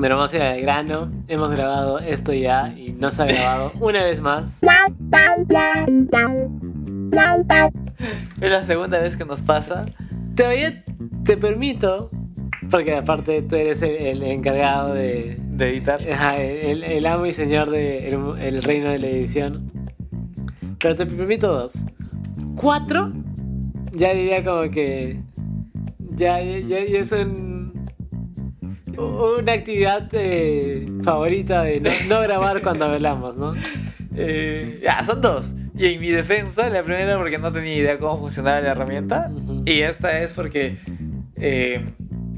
Pero 0.00 0.16
vamos 0.16 0.32
a 0.32 0.36
ir 0.36 0.42
al 0.42 0.60
grano. 0.60 1.10
Hemos 1.28 1.50
grabado 1.50 1.98
esto 2.00 2.32
ya 2.32 2.72
y 2.76 2.92
no 2.92 3.10
se 3.10 3.22
ha 3.22 3.26
grabado 3.26 3.72
una 3.80 4.02
vez 4.04 4.20
más. 4.20 4.44
Es 8.40 8.50
la 8.50 8.62
segunda 8.62 8.98
vez 8.98 9.16
que 9.16 9.24
nos 9.24 9.42
pasa. 9.42 9.84
Todavía 10.34 10.82
te 11.24 11.36
permito, 11.38 12.10
porque 12.70 12.94
aparte 12.94 13.40
tú 13.42 13.56
eres 13.56 13.80
el, 13.80 13.96
el 13.96 14.22
encargado 14.24 14.92
de, 14.92 15.38
De 15.40 15.70
editar. 15.70 16.00
El, 16.02 16.84
el 16.84 17.06
amo 17.06 17.24
y 17.26 17.32
señor 17.32 17.70
del 17.70 18.14
el 18.40 18.62
reino 18.62 18.90
de 18.90 18.98
la 18.98 19.06
edición. 19.08 19.70
Pero 20.78 20.94
te 20.94 21.06
permito 21.06 21.48
dos. 21.52 21.72
Cuatro, 22.56 23.12
ya 23.94 24.12
diría 24.12 24.44
como 24.44 24.70
que. 24.70 25.20
Ya, 26.16 26.40
ya, 26.42 26.84
ya 26.84 26.98
es 26.98 27.12
un- 27.12 27.55
una 28.98 29.52
actividad 29.52 30.08
eh, 30.12 30.84
favorita 31.02 31.62
de 31.62 31.80
no, 31.80 31.90
no 32.08 32.20
grabar 32.20 32.62
cuando 32.62 32.86
hablamos, 32.86 33.36
¿no? 33.36 33.54
Eh, 34.18 34.80
ya, 34.82 35.04
son 35.04 35.20
dos. 35.20 35.52
Y 35.76 35.92
en 35.92 36.00
mi 36.00 36.08
defensa, 36.08 36.70
la 36.70 36.82
primera 36.82 37.18
porque 37.18 37.36
no 37.36 37.52
tenía 37.52 37.74
idea 37.74 37.98
cómo 37.98 38.18
funcionaba 38.18 38.62
la 38.62 38.70
herramienta. 38.70 39.30
Y 39.66 39.82
esta 39.82 40.20
es 40.20 40.32
porque 40.32 40.78
eh, 41.36 41.84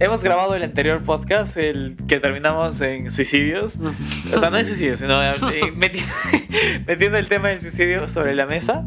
hemos 0.01 0.23
grabado 0.23 0.55
el 0.55 0.63
anterior 0.63 1.03
podcast, 1.03 1.57
el 1.57 1.97
que 2.09 2.19
terminamos 2.19 2.81
en 2.81 3.11
suicidios. 3.11 3.77
O 4.35 4.41
sea, 4.41 4.51
no 4.51 4.59
en 4.59 4.65
suicidios, 4.65 4.99
sino 4.99 5.23
eh, 5.23 5.73
metiendo, 5.77 6.13
metiendo 6.87 7.19
el 7.19 7.29
tema 7.29 7.49
del 7.49 7.61
suicidio 7.61 8.09
sobre 8.09 8.35
la 8.35 8.47
mesa. 8.47 8.85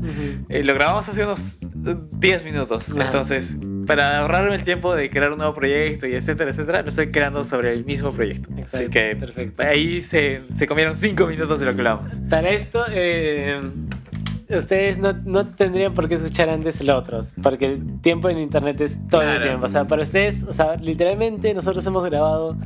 Lo 0.50 0.74
grabamos 0.74 1.08
hace 1.08 1.24
unos 1.24 1.60
eh, 1.64 1.96
10 2.12 2.44
minutos. 2.46 2.90
Entonces, 2.90 3.56
para 3.88 4.20
ahorrarme 4.20 4.56
el 4.56 4.64
tiempo 4.64 4.94
de 4.96 5.10
crear 5.10 5.32
un 5.32 5.38
nuevo 5.38 5.54
proyecto 5.54 6.08
y 6.08 6.14
etcétera, 6.14 6.52
etcétera, 6.52 6.82
lo 6.82 6.90
estoy 6.90 7.12
creando 7.12 7.44
sobre 7.44 7.74
el 7.74 7.86
mismo 7.86 8.12
proyecto. 8.12 8.50
Así 8.54 8.62
Exacto, 8.62 8.90
que 8.92 9.16
perfecto. 9.16 9.64
ahí 9.64 10.02
se, 10.02 10.42
se 10.58 10.68
comieron 10.68 10.96
5 10.96 11.26
minutos 11.28 11.60
de 11.60 11.66
lo 11.66 11.72
que 11.74 11.80
hablamos. 11.80 12.12
Para 12.30 12.50
esto, 12.50 12.84
eh, 12.90 13.60
ustedes 14.50 14.98
no, 14.98 15.14
no 15.26 15.48
tendrían 15.48 15.94
por 15.94 16.08
qué 16.10 16.16
escuchar 16.16 16.50
antes 16.50 16.84
los 16.84 16.96
otros, 16.96 17.34
porque 17.42 17.66
el 17.66 18.02
tiempo 18.02 18.30
en 18.30 18.38
internet 18.40 18.80
es 18.82 18.98
todo 19.10 19.22
el 19.22 19.42
tiempo. 19.42 19.66
O 19.66 19.70
sea, 19.70 19.86
para 19.86 20.04
ustedes, 20.04 20.44
o 20.44 20.54
sea, 20.54 20.76
literalmente 20.76 21.54
nosotros 21.54 21.86
hemos 21.86 22.04
grabado 22.06 22.58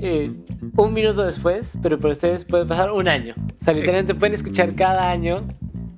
eh, 0.00 0.30
un 0.76 0.92
minuto 0.92 1.22
después, 1.24 1.72
pero 1.82 1.98
para 1.98 2.12
ustedes 2.12 2.44
puede 2.44 2.66
pasar 2.66 2.90
un 2.92 3.08
año. 3.08 3.34
O 3.60 3.64
sea, 3.64 3.74
literalmente 3.74 4.14
pueden 4.14 4.34
escuchar 4.34 4.74
cada 4.74 5.10
año 5.10 5.44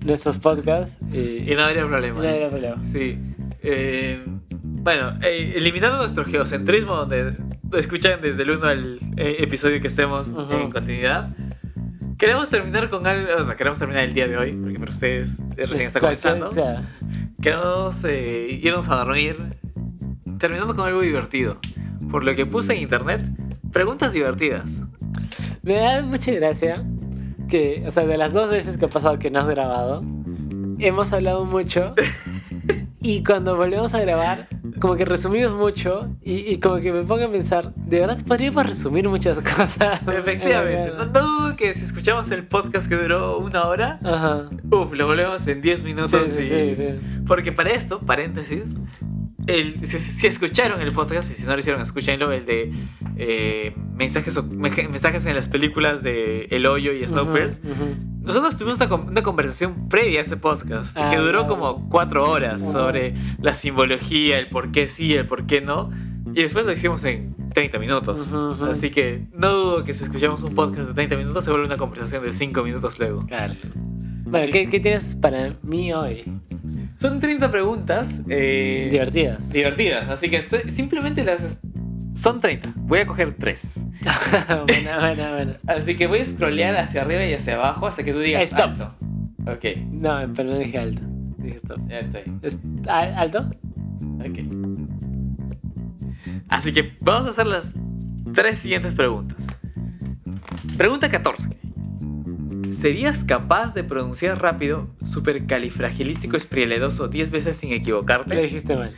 nuestros 0.04 0.38
podcasts 0.38 0.96
eh, 1.12 1.46
Y 1.46 1.54
no 1.54 1.62
habría 1.62 1.86
problema. 1.86 2.22
no 2.22 2.28
habría 2.28 2.48
problema. 2.48 2.76
Sí. 2.92 3.18
Eh, 3.62 4.22
bueno, 4.82 5.14
eh, 5.22 5.52
eliminando 5.56 5.98
nuestro 5.98 6.24
geocentrismo, 6.24 6.96
donde 6.96 7.34
escuchan 7.78 8.20
desde 8.20 8.42
el 8.42 8.50
1 8.50 8.66
al 8.66 8.98
eh, 9.16 9.36
episodio 9.40 9.80
que 9.80 9.88
estemos 9.88 10.28
Ujú. 10.28 10.52
en 10.52 10.70
continuidad, 10.70 11.30
queremos 12.18 12.48
terminar 12.48 12.88
con 12.90 13.06
algo. 13.06 13.28
O 13.36 13.46
sea, 13.46 13.56
queremos 13.56 13.78
terminar 13.78 14.04
el 14.04 14.14
día 14.14 14.26
de 14.26 14.36
hoy, 14.36 14.52
porque 14.52 14.78
para 14.78 14.92
ustedes 14.92 15.38
recién 15.56 15.82
está 15.82 16.00
comenzando. 16.00 16.50
Queremos 17.40 18.04
eh, 18.04 18.58
irnos 18.62 18.88
a 18.88 18.96
dormir 18.96 19.36
terminando 20.38 20.74
con 20.74 20.86
algo 20.86 21.00
divertido. 21.02 21.58
Por 22.10 22.24
lo 22.24 22.34
que 22.34 22.46
puse 22.46 22.74
en 22.74 22.82
internet 22.82 23.22
preguntas 23.72 24.12
divertidas. 24.12 24.64
me 25.62 25.74
da 25.74 26.02
mucha 26.02 26.32
gracia 26.32 26.84
que, 27.48 27.84
o 27.86 27.90
sea, 27.90 28.06
de 28.06 28.16
las 28.16 28.32
dos 28.32 28.50
veces 28.50 28.76
que 28.78 28.86
ha 28.86 28.88
pasado 28.88 29.18
que 29.18 29.30
no 29.30 29.40
has 29.40 29.46
grabado, 29.46 30.02
hemos 30.78 31.12
hablado 31.12 31.44
mucho 31.44 31.94
y 33.00 33.22
cuando 33.22 33.56
volvemos 33.56 33.94
a 33.94 34.00
grabar, 34.00 34.48
como 34.80 34.96
que 34.96 35.04
resumimos 35.04 35.54
mucho 35.54 36.08
y, 36.22 36.32
y 36.52 36.58
como 36.58 36.76
que 36.76 36.92
me 36.92 37.02
pongo 37.02 37.24
a 37.24 37.30
pensar, 37.30 37.74
de 37.74 38.00
verdad 38.00 38.18
podríamos 38.26 38.66
resumir 38.66 39.08
muchas 39.08 39.38
cosas. 39.56 40.00
Efectivamente, 40.06 40.92
no, 40.96 41.06
dudo 41.06 41.56
que 41.56 41.74
si 41.74 41.84
escuchamos 41.84 42.30
el 42.30 42.44
podcast 42.46 42.88
que 42.88 42.96
duró 42.96 43.38
una 43.38 43.64
hora, 43.64 43.98
Ajá. 44.02 44.48
uff, 44.70 44.92
lo 44.92 45.06
volvemos 45.06 45.46
en 45.46 45.60
10 45.62 45.80
Sí, 45.80 45.86
minutos. 45.86 46.22
sí, 46.30 46.42
y- 46.42 46.50
sí, 46.50 46.76
sí. 46.76 47.22
Porque 47.26 47.52
para 47.52 47.70
esto, 47.70 48.00
paréntesis, 48.00 48.64
el, 49.50 49.86
si, 49.86 49.98
si 49.98 50.26
escucharon 50.26 50.80
el 50.80 50.92
podcast 50.92 51.30
y 51.30 51.34
si 51.34 51.42
no 51.44 51.52
lo 51.54 51.58
hicieron, 51.60 51.80
escúchenlo, 51.82 52.32
el 52.32 52.44
de 52.46 52.72
eh, 53.16 53.74
mensajes, 53.94 54.42
mensajes 54.44 55.26
en 55.26 55.34
las 55.34 55.48
películas 55.48 56.02
de 56.02 56.44
El 56.50 56.66
Hoyo 56.66 56.92
y 56.92 57.06
Snowpiercer. 57.06 57.70
Ujú, 57.72 57.82
ujú. 57.82 57.94
Nosotros 58.22 58.56
tuvimos 58.56 58.80
una, 58.80 58.94
una 58.94 59.22
conversación 59.22 59.88
previa 59.88 60.18
a 60.20 60.22
ese 60.22 60.36
podcast 60.36 60.96
Ah, 60.96 61.08
que 61.10 61.16
duró 61.16 61.46
como 61.46 61.88
cuatro 61.88 62.30
horas 62.30 62.62
Ajá. 62.62 62.72
sobre 62.72 63.14
la 63.40 63.52
simbología, 63.54 64.38
el 64.38 64.48
por 64.48 64.70
qué 64.72 64.88
sí, 64.88 65.14
el 65.14 65.26
por 65.26 65.46
qué 65.46 65.60
no. 65.60 65.90
Y 66.34 66.42
después 66.42 66.64
lo 66.64 66.72
hicimos 66.72 67.02
en 67.04 67.34
30 67.52 67.78
minutos. 67.78 68.28
Así 68.70 68.90
que 68.90 69.26
no 69.32 69.52
dudo 69.52 69.84
que 69.84 69.94
si 69.94 70.04
escuchamos 70.04 70.42
un 70.42 70.54
podcast 70.54 70.86
de 70.88 70.94
30 70.94 71.16
minutos 71.16 71.44
se 71.44 71.50
vuelve 71.50 71.66
una 71.66 71.76
conversación 71.76 72.22
de 72.24 72.32
5 72.32 72.62
minutos 72.62 72.98
luego. 72.98 73.26
Claro. 73.26 73.54
Bueno. 74.24 74.52
¿qué, 74.52 74.68
qué 74.68 74.78
tienes 74.78 75.16
para 75.16 75.48
mí 75.64 75.92
hoy? 75.92 76.22
Son 77.00 77.18
30 77.18 77.50
preguntas 77.50 78.20
eh, 78.28 78.88
Divertidas. 78.90 79.48
divertidas, 79.50 80.08
así 80.10 80.28
que 80.30 80.42
simplemente 80.42 81.24
las... 81.24 81.58
Son 82.14 82.40
30, 82.40 82.74
voy 82.76 82.98
a 83.00 83.06
coger 83.06 83.34
3. 83.38 83.72
buena, 84.66 84.98
buena, 84.98 85.32
buena. 85.32 85.52
Así 85.66 85.96
que 85.96 86.06
voy 86.06 86.18
a 86.20 86.26
scrollear 86.26 86.76
hacia 86.76 87.00
arriba 87.02 87.24
y 87.24 87.32
hacia 87.32 87.54
abajo 87.54 87.86
hasta 87.86 88.02
que 88.02 88.12
tú 88.12 88.18
digas 88.18 88.42
Stop. 88.42 88.60
alto. 88.70 88.94
Ok, 89.46 89.64
No, 89.90 90.30
pero 90.36 90.50
no 90.50 90.58
dije 90.58 90.78
alto. 90.78 91.00
Dije 91.38 91.56
stop. 91.56 91.88
ya 91.88 91.98
estoy. 92.00 92.22
Es- 92.42 92.58
¿al- 92.86 93.14
¿Alto? 93.14 93.48
Ok. 94.18 94.38
Así 96.48 96.72
que 96.72 96.92
vamos 97.00 97.26
a 97.26 97.30
hacer 97.30 97.46
las 97.46 97.70
tres 98.34 98.58
siguientes 98.58 98.94
preguntas. 98.94 99.38
Pregunta 100.76 101.08
14. 101.08 101.48
¿Serías 102.80 103.24
capaz 103.24 103.74
de 103.74 103.84
pronunciar 103.84 104.40
rápido 104.40 104.88
supercalifragilístico 105.04 106.38
espialidoso 106.38 107.08
10 107.08 107.30
veces 107.30 107.56
sin 107.58 107.72
equivocarte? 107.74 108.40
dijiste 108.40 108.74
mal. 108.74 108.96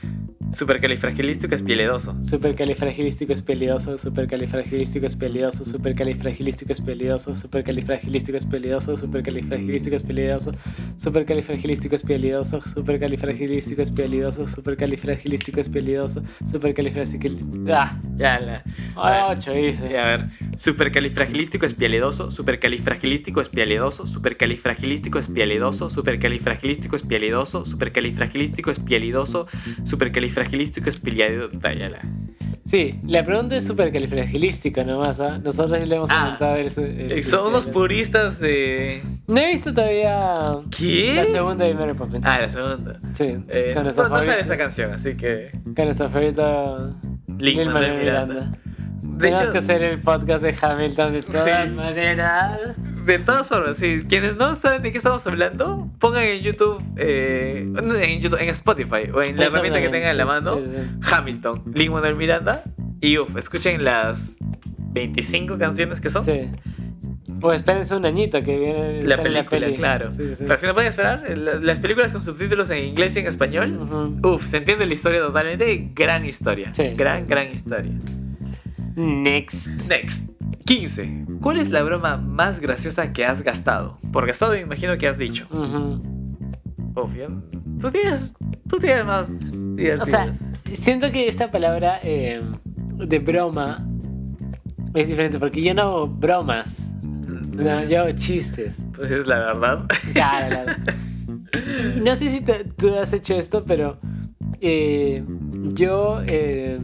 Supercalifragilístico 0.55 1.55
espialidoso. 1.55 2.15
Supercalifragilístico 2.29 3.33
espelidoso, 3.33 3.97
supercalifragilístico 3.99 5.07
espelidoso, 5.07 5.65
supercalifragilístico 5.65 6.73
espelidoso, 6.73 7.35
supercalifragilístico 7.35 8.37
espelidoso, 8.37 8.97
supercalifragilístico 8.97 9.97
espelidoso, 9.97 10.53
supercalifragilístico 10.99 11.95
espelidoso, 11.95 12.61
supercalifragilístico 12.75 13.83
espelidoso, 13.83 14.47
supercalifragilístico 14.47 15.61
espelidoso, 15.61 16.23
supercalifragilístico... 16.51 17.73
¡Ah! 17.73 17.99
Ya 18.17 18.39
la. 18.39 18.63
Ocho 19.31 19.53
dice. 19.53 19.99
A 19.99 20.05
ver, 20.07 20.27
supercalifragilístico 20.59 21.65
espialidoso, 21.67 22.31
supercalifragilístico 22.31 23.41
espialidoso, 23.41 24.07
supercalifragilístico 24.07 25.19
espialidoso, 25.19 25.89
supercalifragilístico 25.89 26.97
espialidoso, 26.97 27.65
supercalifragilístico 27.65 28.71
espialidoso, 28.71 29.47
supercalifragilístico 29.85 30.42
espialidoso. 30.43 31.59
Ya 31.61 31.89
la. 31.89 32.01
Sí, 32.67 32.99
la 33.07 33.23
pregunta 33.25 33.57
es 33.57 33.67
supercalifragilístico 33.67 34.83
nomás, 34.85 35.21
¿ah? 35.21 35.39
Nosotros 35.43 35.87
le 35.87 35.95
hemos 35.97 36.11
Ah. 36.11 36.23
aumentado 36.39 36.55
el... 36.57 37.01
el- 37.01 37.13
Eh, 37.13 37.23
Son 37.23 37.49
unos 37.49 37.67
puristas 37.67 38.39
de. 38.39 39.03
No 39.27 39.39
he 39.41 39.49
visto 39.49 39.75
todavía 39.75 40.53
¿Qué? 40.77 41.13
la 41.15 41.25
segunda 41.27 41.65
de 41.67 41.75
Mary 41.75 41.93
Poppins. 41.95 42.25
Ah, 42.25 42.39
la 42.41 42.49
segunda. 42.49 42.99
Sí, 43.19 43.37
Eh, 43.49 43.73
con 43.75 43.83
no, 43.83 43.83
nuestro 43.85 44.09
no 44.09 44.17
sale 44.17 44.27
favorito- 44.27 44.41
esa 44.53 44.57
canción, 44.57 44.93
así 44.95 45.17
que. 45.17 45.51
Con 45.75 45.85
nuestro 45.85 46.09
favorito 46.09 46.97
Lin-Manuel 47.39 47.99
Miranda. 47.99 48.51
De 49.03 49.19
Tenemos 49.19 49.43
hecho- 49.43 49.53
que 49.53 49.59
hacer 49.59 49.83
el 49.83 50.01
podcast 50.01 50.43
de 50.43 50.57
Hamilton 50.61 51.13
de 51.13 51.23
todas 51.23 51.63
Sí. 51.69 51.75
maneras. 51.75 52.59
De 53.05 53.19
todas 53.19 53.49
formas, 53.49 53.77
sí. 53.77 54.03
Quienes 54.09 54.37
no 54.37 54.55
saben 54.55 54.83
de 54.83 54.93
qué 54.93 54.99
estamos 54.99 55.27
hablando, 55.27 55.91
pongan 55.99 56.23
en 56.25 56.43
YouTube, 56.43 56.83
eh, 56.97 57.67
en 58.01 58.21
YouTube, 58.21 58.41
en 58.41 58.49
Spotify 58.51 59.11
o 59.13 59.23
en 59.23 59.37
la 59.37 59.47
herramienta 59.47 59.81
que 59.81 59.89
tengan 59.89 60.11
en 60.11 60.17
la 60.19 60.25
mano, 60.27 60.55
sí. 60.55 60.63
Hamilton, 61.11 61.73
Lin 61.75 61.93
Manuel 61.93 62.15
Miranda, 62.17 62.63
y 63.01 63.19
uff, 63.19 63.37
escuchen 63.37 63.83
las 63.83 64.37
25 64.93 65.59
canciones 65.59 66.01
que 66.01 66.11
son. 66.11 66.25
Sí. 66.25 66.49
O 67.45 67.53
espérense 67.53 67.97
un 67.97 68.05
añito 68.07 68.41
que 68.43 68.57
viene 68.57 69.03
La 69.03 69.21
película, 69.21 69.61
peli. 69.67 69.75
claro. 69.75 70.13
Sí, 70.17 70.23
sí. 70.39 70.45
Pero 70.47 70.59
si 70.59 70.67
no 70.67 70.75
pueden 70.75 70.91
esperar, 70.91 71.25
la- 71.37 71.55
las 71.55 71.81
películas 71.81 72.13
con 72.13 72.21
subtítulos 72.21 72.71
en 72.71 72.85
inglés 72.85 73.17
y 73.17 73.19
en 73.21 73.27
español, 73.27 73.79
Ujú. 73.81 74.35
uff, 74.35 74.47
se 74.47 74.59
entiende 74.59 74.87
la 74.87 74.95
historia 74.95 75.21
totalmente. 75.21 75.89
Gran 75.95 76.25
historia. 76.25 76.71
Sí. 76.73 76.91
Gran, 76.97 77.27
gran 77.27 77.49
historia. 77.51 77.91
Next. 78.95 79.67
Next. 79.89 80.31
15. 80.65 81.27
¿Cuál 81.41 81.59
es 81.59 81.71
la 81.71 81.83
broma 81.83 82.17
más 82.17 82.61
graciosa 82.61 83.13
que 83.13 83.25
has 83.27 83.43
gastado? 83.43 83.99
Por 84.13 84.27
gastado 84.27 84.53
me 84.53 84.61
imagino 84.61 84.97
que 84.99 85.09
has 85.09 85.19
dicho. 85.19 85.47
Ujú. 85.51 86.01
Uf, 86.95 87.15
ya- 87.17 87.29
tú 87.81 87.91
tienes, 87.91 88.33
tú 88.69 88.79
tienes 88.79 89.05
más 89.07 89.27
divertidas. 89.77 90.03
O 90.03 90.11
sea, 90.11 90.33
siento 90.83 91.11
que 91.11 91.29
esa 91.29 91.51
palabra 91.51 91.99
eh, 92.03 92.43
de 92.99 93.19
broma 93.19 93.87
es 94.95 95.09
diferente 95.09 95.39
porque 95.39 95.63
yo 95.63 95.75
no 95.75 95.83
hago 95.83 96.07
bromas. 96.09 96.67
No, 97.57 97.85
yo 97.85 98.01
hago 98.03 98.13
chistes. 98.13 98.75
Pues 98.95 99.11
es 99.11 99.27
la 99.27 99.39
verdad. 99.39 99.87
Claro, 100.13 100.73
No 102.03 102.17
sé 102.17 102.31
si 102.31 102.41
te- 102.41 102.65
tú 102.65 102.95
has 102.95 103.13
hecho 103.13 103.35
esto, 103.35 103.65
pero 103.65 103.99
eh, 104.61 105.23
yo 105.75 106.21
eh, 106.27 106.79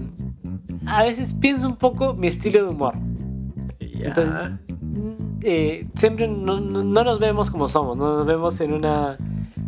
a 0.87 1.05
veces 1.05 1.32
pienso 1.35 1.67
un 1.69 1.76
poco 1.76 2.15
mi 2.15 2.26
estilo 2.29 2.65
de 2.65 2.70
humor. 2.70 2.94
Entonces, 4.06 4.35
eh, 5.43 5.87
siempre 5.97 6.29
no, 6.29 6.61
no- 6.61 6.85
no 6.85 7.05
nos 7.05 7.19
vemos 7.21 7.50
como 7.50 7.69
somos, 7.69 7.97
no 7.97 8.17
nos 8.19 8.27
vemos 8.27 8.61
en 8.61 8.73
una 8.73 9.17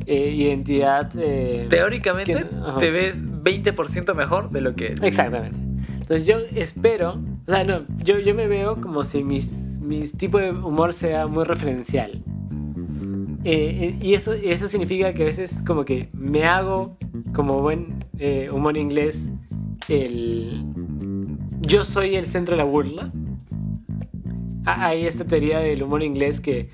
eh, 0.06 0.31
identidad... 0.35 1.11
eh, 1.17 1.67
Teóricamente 1.71 2.32
que- 2.35 2.44
te 2.79 2.91
ves 2.91 3.17
20% 3.43 4.15
mejor 4.15 4.50
de 4.50 4.61
lo 4.61 4.75
que 4.75 4.87
eres. 4.87 5.03
Exactamente. 5.03 5.56
Entonces 6.00 6.27
yo 6.27 6.38
espero, 6.55 7.19
o 7.47 7.50
sea, 7.53 7.62
no, 7.65 7.82
yo, 8.05 8.19
yo 8.19 8.35
me 8.35 8.47
veo 8.49 8.81
como 8.81 9.03
si 9.05 9.23
mis, 9.23 9.79
mis 9.81 10.12
tipo 10.12 10.38
de 10.38 10.50
humor 10.50 10.93
sea 10.93 11.26
muy 11.29 11.44
referencial. 11.44 12.23
Eh, 13.44 13.97
y 14.03 14.15
eso, 14.15 14.33
eso 14.35 14.69
significa 14.69 15.15
que 15.15 15.23
a 15.23 15.26
veces 15.26 15.55
como 15.67 15.85
que 15.85 16.09
me 16.12 16.44
hago 16.44 16.97
como 17.35 17.61
buen 17.62 17.94
eh, 18.19 18.50
humor 18.53 18.76
inglés 18.76 19.17
el... 19.88 20.65
Yo 21.62 21.85
soy 21.85 22.17
el 22.17 22.26
centro 22.26 22.53
de 22.56 22.59
la 22.59 22.65
burla. 22.65 23.11
Ah, 24.65 24.87
Hay 24.89 25.03
esta 25.07 25.25
teoría 25.25 25.61
del 25.61 25.83
humor 25.83 26.03
inglés 26.03 26.41
que 26.41 26.71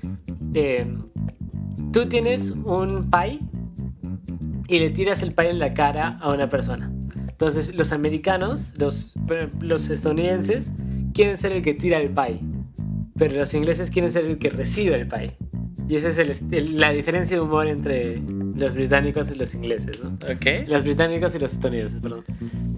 eh, 0.53 0.85
tú 1.91 2.07
tienes 2.07 2.51
un 2.51 3.09
pie 3.09 3.39
y 4.67 4.79
le 4.79 4.89
tiras 4.89 5.21
el 5.23 5.31
pie 5.33 5.49
en 5.49 5.59
la 5.59 5.73
cara 5.73 6.17
a 6.21 6.31
una 6.31 6.49
persona. 6.49 6.91
Entonces, 7.29 7.73
los 7.75 7.91
americanos, 7.91 8.73
los, 8.77 9.13
los 9.61 9.89
estadounidenses, 9.89 10.65
quieren 11.13 11.37
ser 11.37 11.51
el 11.51 11.61
que 11.63 11.73
tira 11.73 11.99
el 11.99 12.09
pie. 12.09 12.39
Pero 13.17 13.35
los 13.35 13.53
ingleses 13.53 13.89
quieren 13.89 14.11
ser 14.11 14.25
el 14.25 14.37
que 14.37 14.49
recibe 14.49 14.95
el 14.95 15.07
pie. 15.07 15.31
Y 15.89 15.95
esa 15.95 16.09
es 16.09 16.17
el- 16.17 16.35
el- 16.53 16.77
la 16.77 16.91
diferencia 16.91 17.37
de 17.37 17.41
humor 17.41 17.67
entre 17.67 18.21
los 18.55 18.73
británicos 18.73 19.31
y 19.31 19.35
los 19.35 19.53
ingleses, 19.55 19.97
¿no? 20.03 20.09
Ok. 20.31 20.67
Los 20.67 20.83
británicos 20.83 21.33
y 21.35 21.39
los 21.39 21.53
estadounidenses, 21.53 22.01
perdón. 22.01 22.23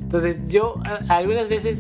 Entonces, 0.02 0.38
yo 0.48 0.76
a- 0.86 1.16
algunas 1.18 1.50
veces 1.50 1.80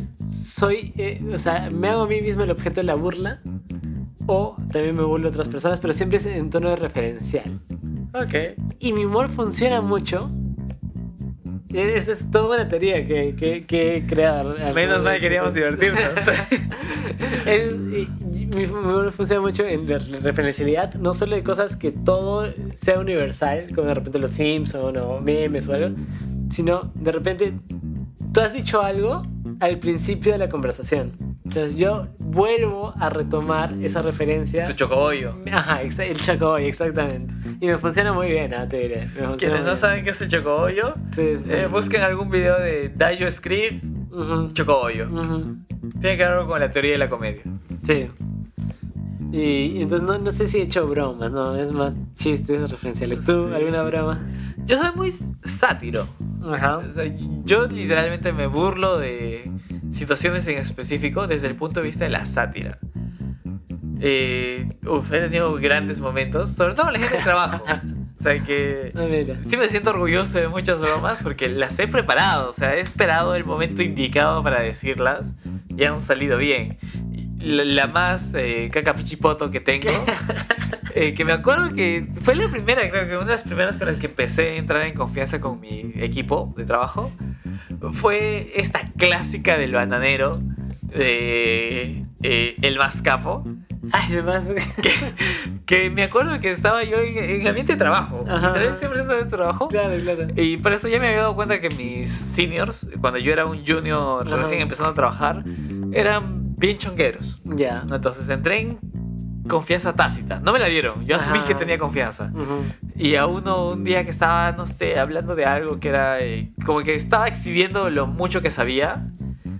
soy, 0.49 0.93
eh, 0.97 1.21
o 1.33 1.37
sea, 1.39 1.69
me 1.71 1.89
hago 1.89 2.03
a 2.03 2.07
mí 2.07 2.21
mismo 2.21 2.43
el 2.43 2.51
objeto 2.51 2.77
de 2.77 2.83
la 2.83 2.95
burla. 2.95 3.39
O 4.31 4.55
también 4.71 4.95
me 4.95 5.01
burlo 5.03 5.23
de 5.23 5.29
otras 5.29 5.47
personas, 5.47 5.79
pero 5.79 5.91
siempre 5.93 6.19
es 6.19 6.25
en 6.27 6.49
tono 6.51 6.69
de 6.69 6.75
referencial. 6.75 7.59
Ok. 8.13 8.59
Y 8.79 8.93
mi 8.93 9.05
humor 9.05 9.29
funciona 9.29 9.81
mucho. 9.81 10.29
Esa 11.73 12.11
es 12.13 12.29
toda 12.31 12.55
una 12.57 12.67
teoría 12.67 13.05
que, 13.07 13.35
que, 13.35 13.65
que 13.65 13.97
he 13.97 14.05
creado. 14.05 14.55
Menos 14.73 15.03
mal 15.03 15.19
queríamos 15.19 15.53
divertirnos. 15.53 16.01
Es- 17.45 17.73
y- 17.73 18.07
y 18.39 18.45
mi 18.45 18.65
humor 18.65 19.11
funciona 19.11 19.41
mucho 19.41 19.65
en 19.65 19.87
la 19.89 19.97
referencialidad, 20.21 20.93
no 20.95 21.13
solo 21.13 21.35
de 21.35 21.43
cosas 21.43 21.75
que 21.75 21.91
todo 21.91 22.47
sea 22.81 22.99
universal, 22.99 23.67
como 23.75 23.87
de 23.87 23.93
repente 23.95 24.19
los 24.19 24.31
Simpsons 24.31 24.97
o 24.97 25.19
memes 25.21 25.67
o 25.67 25.73
algo, 25.73 25.95
sino 26.51 26.91
de 26.95 27.11
repente 27.11 27.53
tú 28.33 28.41
has 28.41 28.53
dicho 28.53 28.81
algo 28.81 29.23
al 29.59 29.77
principio 29.77 30.31
de 30.33 30.37
la 30.37 30.49
conversación. 30.49 31.11
Entonces 31.45 31.75
yo 31.77 32.07
vuelvo 32.19 32.93
a 32.99 33.09
retomar 33.09 33.73
esa 33.81 34.01
referencia. 34.03 34.65
tu 34.65 34.73
chocobollo. 34.73 35.33
Ajá, 35.51 35.81
el 35.81 36.17
Chacoy, 36.19 36.67
exactamente. 36.67 37.33
Y 37.59 37.65
me 37.65 37.77
funciona 37.79 38.13
muy 38.13 38.27
bien, 38.29 38.53
ah, 38.53 38.67
te 38.67 38.77
diré. 38.81 39.07
Quienes 39.37 39.63
no 39.65 39.75
saben 39.75 40.03
qué 40.03 40.11
es 40.11 40.21
el 40.21 40.27
chocobollo, 40.27 40.93
Sí, 41.15 41.37
sí. 41.37 41.43
eh, 41.49 41.67
busquen 41.69 42.01
algún 42.03 42.29
video 42.29 42.59
de 42.59 42.89
Dayo 42.95 43.29
Script, 43.31 43.83
Ujú, 44.11 44.51
chocobollo. 44.53 45.07
ujú. 45.09 45.55
Tiene 45.99 46.17
que 46.17 46.23
ver 46.23 46.27
algo 46.33 46.47
con 46.49 46.59
la 46.59 46.69
teoría 46.69 46.91
de 46.93 46.97
la 46.99 47.09
comedia. 47.09 47.41
Sí. 47.83 48.07
Y, 49.31 49.41
y 49.77 49.81
entonces 49.83 50.07
no, 50.07 50.17
no 50.17 50.31
sé 50.31 50.47
si 50.47 50.57
he 50.57 50.61
hecho 50.63 50.87
bromas, 50.87 51.31
no, 51.31 51.55
es 51.55 51.71
más 51.71 51.93
chistes 52.15 52.69
referenciales. 52.71 53.23
¿Tú, 53.25 53.47
Sí. 53.49 53.55
alguna 53.55 53.83
broma? 53.83 54.19
Yo 54.65 54.77
soy 54.77 54.89
muy 54.95 55.13
sátiro. 55.43 56.07
Ajá. 56.51 56.77
O 56.77 56.93
sea, 56.93 57.03
yo 57.45 57.65
literalmente 57.67 58.31
me 58.33 58.47
burlo 58.47 58.97
de 58.99 59.49
situaciones 59.91 60.45
en 60.47 60.57
específico 60.59 61.27
desde 61.27 61.47
el 61.47 61.55
punto 61.55 61.79
de 61.81 61.87
vista 61.87 62.03
de 62.05 62.11
la 62.11 62.25
sátira. 62.25 62.77
Eh, 64.01 64.67
uf, 64.87 65.11
he 65.11 65.19
tenido 65.21 65.53
grandes 65.55 65.99
momentos, 65.99 66.49
sobre 66.53 66.73
todo 66.73 66.85
con 66.85 66.93
la 66.93 66.99
gente 66.99 67.15
del 67.15 67.23
trabajo. 67.23 67.63
O 68.19 68.21
sea 68.21 68.43
que 68.43 68.91
Ah, 68.95 69.05
mira. 69.09 69.37
sí 69.49 69.55
me 69.55 69.69
siento 69.69 69.91
orgulloso 69.91 70.37
de 70.39 70.49
muchas 70.49 70.77
bromas 70.77 71.19
porque 71.23 71.47
las 71.47 71.79
he 71.79 71.87
preparado, 71.87 72.49
o 72.49 72.53
sea, 72.53 72.75
he 72.75 72.81
esperado 72.81 73.33
el 73.33 73.45
momento 73.45 73.81
indicado 73.81 74.43
para 74.43 74.59
decirlas 74.59 75.25
y 75.77 75.85
han 75.85 76.01
salido 76.01 76.37
bien. 76.37 76.77
La, 77.37 77.63
la 77.63 77.87
más 77.87 78.31
eh, 78.33 78.67
cacapichipoto 78.73 79.49
que 79.51 79.61
tengo, 79.61 79.87
eh, 80.99 81.13
que 81.13 81.23
me 81.23 81.31
acuerdo 81.31 81.69
que 81.73 82.05
fue 82.23 82.35
la 82.35 82.49
primera, 82.49 82.89
creo 82.89 83.07
que 83.07 83.15
una 83.15 83.23
de 83.25 83.31
las 83.31 83.43
primeras 83.43 83.77
con 83.77 83.87
las 83.87 83.97
que 83.97 84.07
empecé 84.07 84.49
a 84.49 84.55
entrar 84.55 84.85
en 84.85 84.93
confianza 84.93 85.39
con 85.39 85.61
mi 85.61 85.93
equipo 85.95 86.53
de 86.57 86.65
trabajo, 86.65 87.09
fue 87.93 88.51
esta 88.55 88.81
clásica 88.97 89.57
del 89.57 89.71
bananero, 89.71 90.41
de 90.81 92.03
eh, 92.21 92.55
el 92.61 92.77
más 92.77 93.01
capo, 93.01 93.45
Ay, 93.93 94.07
además. 94.11 94.43
que 95.65 95.89
me 95.89 96.03
acuerdo 96.03 96.37
que 96.41 96.51
estaba 96.51 96.83
yo 96.83 96.97
en, 96.97 97.17
en 97.17 97.47
ambiente 97.47 97.73
de 97.73 97.77
trabajo, 97.77 98.25
100% 98.25 99.07
de 99.07 99.23
trabajo. 99.23 99.67
claro, 99.69 99.95
claro. 100.01 100.27
Y 100.35 100.57
por 100.57 100.73
eso 100.73 100.89
ya 100.89 100.99
me 100.99 101.07
había 101.07 101.21
dado 101.21 101.35
cuenta 101.35 101.61
que 101.61 101.69
mis 101.69 102.11
seniors, 102.11 102.85
cuando 102.99 103.19
yo 103.19 103.31
era 103.31 103.45
un 103.45 103.65
junior 103.65 104.27
Ajá. 104.27 104.35
recién 104.35 104.59
empezando 104.59 104.91
a 104.91 104.93
trabajar, 104.95 105.45
eran 105.93 106.57
bien 106.57 106.77
chongueros. 106.77 107.39
Ya. 107.45 107.85
Entonces 107.89 108.27
entré 108.27 108.59
en 108.63 108.98
confianza 109.47 109.93
tácita. 109.93 110.39
No 110.39 110.51
me 110.53 110.59
la 110.59 110.67
dieron, 110.67 111.05
yo 111.05 111.15
asumí 111.15 111.39
Ajá. 111.39 111.47
que 111.47 111.55
tenía 111.55 111.77
confianza. 111.77 112.31
Ujú. 112.33 112.65
Y 112.95 113.15
a 113.15 113.25
uno 113.25 113.69
un 113.69 113.83
día 113.83 114.03
que 114.03 114.11
estaba, 114.11 114.51
no 114.51 114.67
sé, 114.67 114.99
hablando 114.99 115.35
de 115.35 115.45
algo 115.45 115.79
que 115.79 115.89
era 115.89 116.19
eh, 116.19 116.51
como 116.65 116.81
que 116.81 116.95
estaba 116.95 117.27
exhibiendo 117.27 117.89
lo 117.89 118.07
mucho 118.07 118.41
que 118.41 118.51
sabía. 118.51 119.05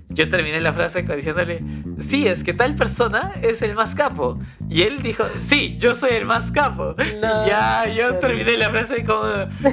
Yo 0.09 0.27
terminé 0.27 0.59
la 0.59 0.73
frase 0.73 1.03
diciéndole, 1.03 1.63
sí, 2.01 2.27
es 2.27 2.43
que 2.43 2.53
tal 2.53 2.75
persona 2.75 3.33
es 3.41 3.61
el 3.61 3.75
más 3.75 3.95
capo. 3.95 4.39
Y 4.67 4.81
él 4.81 5.01
dijo, 5.01 5.23
sí, 5.37 5.77
yo 5.79 5.95
soy 5.95 6.11
el 6.11 6.25
más 6.25 6.51
capo. 6.51 6.95
No. 7.21 7.45
y 7.45 7.49
ya, 7.49 7.85
yo 7.87 8.15
terminé 8.15 8.57
la 8.57 8.69
frase 8.69 9.03
como, 9.05 9.23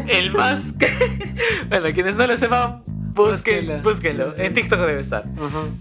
el 0.07 0.31
más... 0.33 0.63
ca-". 0.79 0.87
bueno, 1.69 1.87
quienes 1.95 2.17
no 2.17 2.27
lo 2.27 2.37
sepan. 2.37 2.85
Busquen, 3.17 3.83
búsquenlo. 3.83 4.35
En 4.37 4.55
TikTok 4.55 4.79
debe 4.81 5.01
estar. 5.01 5.25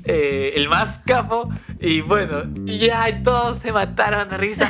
Eh, 0.05 0.53
el 0.55 0.67
más 0.69 0.97
capo 1.05 1.49
y 1.79 2.01
bueno, 2.01 2.43
ya 2.65 3.21
todos 3.23 3.57
se 3.59 3.71
mataron 3.71 4.29
de 4.29 4.37
risa. 4.37 4.67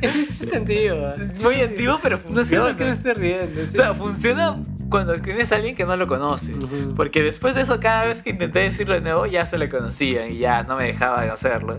Es 0.00 0.52
antiguo. 0.54 1.14
Muy 1.42 1.60
antiguo, 1.60 1.98
pero 2.02 2.18
No 2.18 2.44
sé 2.44 2.56
funciona. 2.56 2.64
por 2.66 2.76
qué 2.76 2.84
me 2.84 2.90
estoy 2.92 3.12
riendo. 3.14 3.62
O 3.62 3.66
sea, 3.66 3.94
funciona 3.94 4.56
cuando 4.90 5.14
tienes 5.20 5.52
a 5.52 5.56
alguien 5.56 5.74
que 5.74 5.84
no 5.84 5.96
lo 5.96 6.06
conoce. 6.06 6.54
Porque 6.96 7.22
después 7.22 7.54
de 7.54 7.62
eso, 7.62 7.78
cada 7.80 8.06
vez 8.06 8.22
que 8.22 8.30
intenté 8.30 8.60
decirlo 8.60 8.94
de 8.94 9.00
nuevo, 9.00 9.26
ya 9.26 9.44
se 9.46 9.58
le 9.58 9.68
conocían 9.68 10.30
y 10.32 10.38
ya 10.38 10.62
no 10.62 10.76
me 10.76 10.84
dejaban 10.84 11.28
hacerlo. 11.30 11.78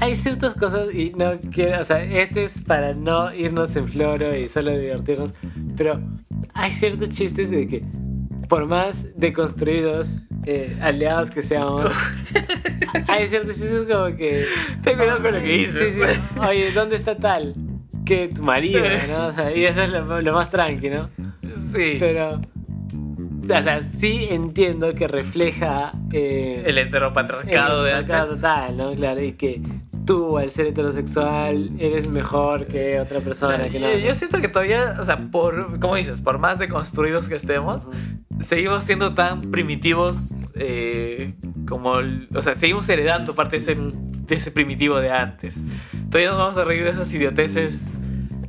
Hay 0.00 0.16
ciertas 0.16 0.54
cosas 0.54 0.88
y 0.94 1.10
no 1.16 1.38
quiero, 1.52 1.80
o 1.80 1.84
sea, 1.84 2.02
este 2.04 2.44
es 2.44 2.52
para 2.66 2.92
no 2.92 3.32
irnos 3.34 3.74
en 3.76 3.88
floro 3.88 4.36
y 4.36 4.48
solo 4.48 4.70
divertirnos, 4.76 5.30
pero 5.76 6.00
hay 6.54 6.72
ciertos 6.72 7.10
chistes 7.10 7.50
de 7.50 7.66
que 7.66 7.82
por 8.48 8.66
más 8.66 8.96
deconstruidos, 9.16 10.08
eh, 10.46 10.76
aliados 10.80 11.30
que 11.30 11.42
seamos, 11.42 11.90
hay 13.08 13.28
ciertos 13.28 13.54
chistes 13.56 13.86
como 13.90 14.16
que... 14.16 14.44
Ten 14.82 14.96
cuidado 14.96 15.22
con 15.22 15.34
lo 15.34 15.40
que 15.40 15.48
dices. 15.48 15.94
Sí, 15.94 16.00
sí. 16.02 16.38
Oye, 16.40 16.72
¿dónde 16.72 16.96
está 16.96 17.16
tal? 17.16 17.54
Que 18.04 18.28
tu 18.28 18.42
marido, 18.42 18.82
¿no? 19.08 19.28
O 19.28 19.32
sea, 19.32 19.54
y 19.54 19.64
eso 19.64 19.82
es 19.82 19.90
lo, 19.90 20.20
lo 20.20 20.32
más 20.32 20.50
tranqui, 20.50 20.90
¿no? 20.90 21.08
Sí. 21.74 21.96
Pero... 21.98 22.40
O 23.44 23.62
sea, 23.62 23.82
sí 23.82 24.28
entiendo 24.30 24.94
que 24.94 25.08
refleja... 25.08 25.92
eh, 26.12 26.62
el 26.64 26.78
heteropatriarcado 26.78 27.82
de 27.82 27.92
antes. 27.92 28.28
total, 28.28 28.76
¿no? 28.76 28.94
Claro, 28.94 29.22
y 29.22 29.32
que 29.32 29.60
tú, 30.04 30.38
al 30.38 30.50
ser 30.50 30.66
heterosexual, 30.68 31.70
eres 31.78 32.06
mejor 32.06 32.66
que 32.66 33.00
otra 33.00 33.20
persona 33.20 33.68
que 33.68 33.80
no. 33.80 33.90
yo, 33.90 33.98
yo 33.98 34.14
siento 34.14 34.40
que 34.40 34.48
todavía, 34.48 34.96
o 35.00 35.04
sea, 35.04 35.16
por, 35.30 35.80
como 35.80 35.96
dices, 35.96 36.20
por 36.20 36.38
más 36.38 36.58
deconstruidos 36.58 37.28
que 37.28 37.36
estemos, 37.36 37.82
seguimos 38.42 38.84
siendo 38.84 39.14
tan 39.14 39.40
primitivos 39.50 40.18
eh, 40.54 41.34
como, 41.68 41.98
el- 41.98 42.28
o 42.34 42.42
sea, 42.42 42.56
seguimos 42.56 42.88
heredando 42.88 43.34
parte 43.34 43.58
de 43.58 43.62
ese, 43.62 43.74
de 43.74 44.34
ese 44.34 44.50
primitivo 44.50 44.96
de 44.98 45.10
antes. 45.10 45.54
Todavía 46.10 46.30
nos 46.30 46.38
vamos 46.38 46.56
a 46.58 46.64
reír 46.64 46.84
de 46.84 46.90
esas 46.90 47.10
idioteces 47.12 47.78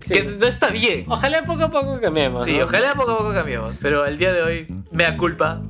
Sí. 0.01 0.15
que 0.15 0.23
no 0.23 0.45
está 0.45 0.69
bien. 0.69 1.05
Ojalá 1.07 1.43
poco 1.45 1.63
a 1.63 1.71
poco 1.71 1.97
cambiemos. 2.01 2.43
Sí, 2.45 2.57
¿no? 2.57 2.65
ojalá 2.65 2.93
poco 2.93 3.11
a 3.11 3.17
poco 3.19 3.33
cambiemos, 3.33 3.77
pero 3.81 4.03
al 4.03 4.17
día 4.17 4.33
de 4.33 4.41
hoy, 4.43 4.67
me 4.91 5.05
da 5.05 5.15
culpa, 5.15 5.61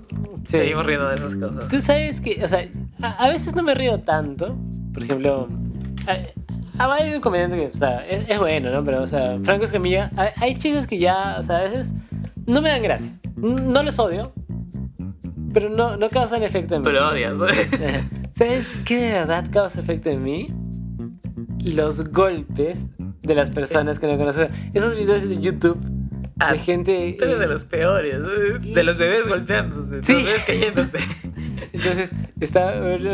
Sí. 0.49 0.57
seguimos 0.57 0.85
riendo 0.87 1.07
de 1.07 1.15
esas 1.15 1.35
cosas. 1.35 1.67
Tú 1.67 1.81
sabes 1.83 2.19
que, 2.19 2.43
o 2.43 2.47
sea, 2.47 2.67
a, 3.01 3.25
a 3.25 3.29
veces 3.29 3.53
no 3.55 3.61
me 3.61 3.75
río 3.75 3.99
tanto. 3.99 4.57
Por 4.91 5.03
ejemplo, 5.03 5.47
a- 6.07 6.83
a- 6.83 6.93
hay 6.95 7.13
un 7.13 7.21
comediante 7.21 7.57
que, 7.57 7.67
o 7.67 7.77
sea, 7.77 8.07
es, 8.07 8.27
es 8.27 8.39
bueno, 8.39 8.71
¿no? 8.71 8.83
Pero, 8.83 9.03
o 9.03 9.07
sea, 9.07 9.37
Franco 9.43 9.65
Escamilla, 9.65 10.09
hay 10.37 10.55
chistes 10.55 10.87
que 10.87 10.97
ya, 10.97 11.37
o 11.39 11.43
sea, 11.43 11.57
a 11.57 11.61
veces 11.65 11.87
no 12.45 12.61
me 12.61 12.69
dan 12.69 12.83
gracia. 12.83 13.11
No 13.37 13.83
los 13.83 13.97
odio, 13.99 14.31
pero 15.53 15.69
no, 15.69 15.97
no 15.97 16.09
causan 16.09 16.43
efecto 16.43 16.75
en 16.75 16.81
mí. 16.81 16.85
Pero 16.85 17.09
odias. 17.09 17.33
¿Sabes 18.35 18.65
qué 18.85 18.97
de 18.97 19.11
verdad 19.13 19.45
causa 19.51 19.79
efecto 19.79 20.09
en 20.09 20.21
mí? 20.21 20.53
Los 21.65 22.09
golpes 22.11 22.77
de 23.21 23.35
las 23.35 23.51
personas 23.51 23.99
que 23.99 24.07
no 24.07 24.17
conocen. 24.17 24.49
Esos 24.73 24.95
videos 24.95 25.27
de 25.27 25.37
YouTube 25.37 25.79
Ah, 26.39 26.53
de 26.53 26.59
gente. 26.59 27.15
Pero 27.19 27.37
de 27.37 27.45
eh, 27.45 27.47
los 27.47 27.63
peores, 27.63 28.17
de 28.73 28.83
los 28.83 28.97
bebés 28.97 29.27
golpeándose, 29.27 29.97
de 29.97 30.03
Sí. 30.03 30.13
los 30.13 30.23
bebés 30.23 30.43
cayéndose. 30.45 30.97
Entonces, 31.73 32.11
está 32.39 32.73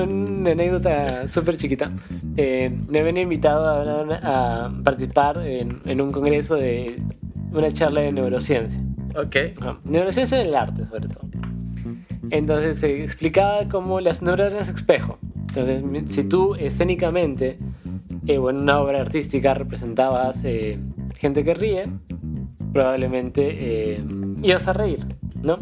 una 0.09 0.51
anécdota 0.51 1.27
súper 1.27 1.57
chiquita. 1.57 1.91
Eh, 2.37 2.75
me 2.87 2.99
habían 2.99 3.17
invitado 3.17 3.67
a, 3.67 4.65
a 4.65 4.83
participar 4.83 5.37
en, 5.45 5.81
en, 5.85 6.01
un 6.01 6.11
congreso 6.11 6.55
de 6.55 7.01
una 7.51 7.71
charla 7.71 8.01
de 8.01 8.11
neurociencia. 8.11 8.79
Ok. 9.15 9.35
No, 9.61 9.79
neurociencia 9.83 10.39
en 10.41 10.47
el 10.47 10.55
arte, 10.55 10.85
sobre 10.85 11.07
todo. 11.07 11.27
Entonces 12.31 12.79
se 12.79 13.03
explicaba 13.03 13.67
cómo 13.67 13.99
las 13.99 14.21
neuronas 14.21 14.67
espejo. 14.67 15.17
Entonces, 15.47 16.13
si 16.13 16.23
tú 16.23 16.55
escénicamente 16.55 17.57
eh, 18.27 18.35
en 18.35 18.41
una 18.41 18.79
obra 18.79 19.01
artística 19.01 19.53
representabas 19.53 20.37
eh, 20.43 20.79
gente 21.17 21.43
que 21.43 21.53
ríe, 21.55 21.89
probablemente 22.71 23.93
eh, 23.95 24.03
ibas 24.43 24.67
a 24.67 24.73
reír, 24.73 25.05
¿no? 25.41 25.57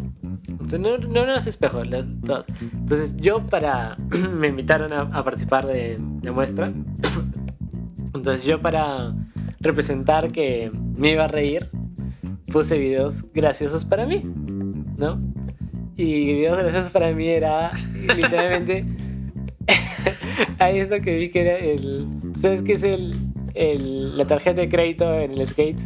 Entonces, 0.49 0.79
no, 0.79 0.97
no 0.97 1.21
eran 1.21 1.47
espejos, 1.47 1.87
Entonces, 1.87 3.15
yo 3.15 3.45
para. 3.45 3.95
me 4.37 4.47
invitaron 4.47 4.91
a, 4.91 5.01
a, 5.01 5.23
participar 5.23 5.65
de 5.67 5.97
la 6.21 6.31
muestra. 6.33 6.73
Entonces, 8.13 8.43
yo 8.43 8.61
para 8.61 9.13
representar 9.61 10.31
que 10.31 10.71
me 10.97 11.11
iba 11.11 11.25
a 11.25 11.27
reír, 11.27 11.69
puse 12.51 12.77
videos 12.77 13.23
graciosos 13.33 13.85
para 13.85 14.05
mí, 14.05 14.23
¿no? 14.97 15.21
Y 15.95 16.25
videos 16.25 16.57
graciosos 16.57 16.91
para 16.91 17.11
mí 17.11 17.27
era 17.27 17.71
literalmente. 18.15 18.85
Ahí 20.59 20.79
es 20.79 20.89
lo 20.89 21.01
que 21.01 21.15
vi 21.15 21.29
que 21.29 21.41
era 21.41 21.57
el. 21.57 22.07
¿Sabes 22.39 22.61
qué 22.61 22.73
es 22.73 22.83
el, 22.83 23.19
el, 23.55 24.17
la 24.17 24.25
tarjeta 24.25 24.61
de 24.61 24.69
crédito 24.69 25.11
en 25.19 25.31
el 25.31 25.47
skate? 25.47 25.79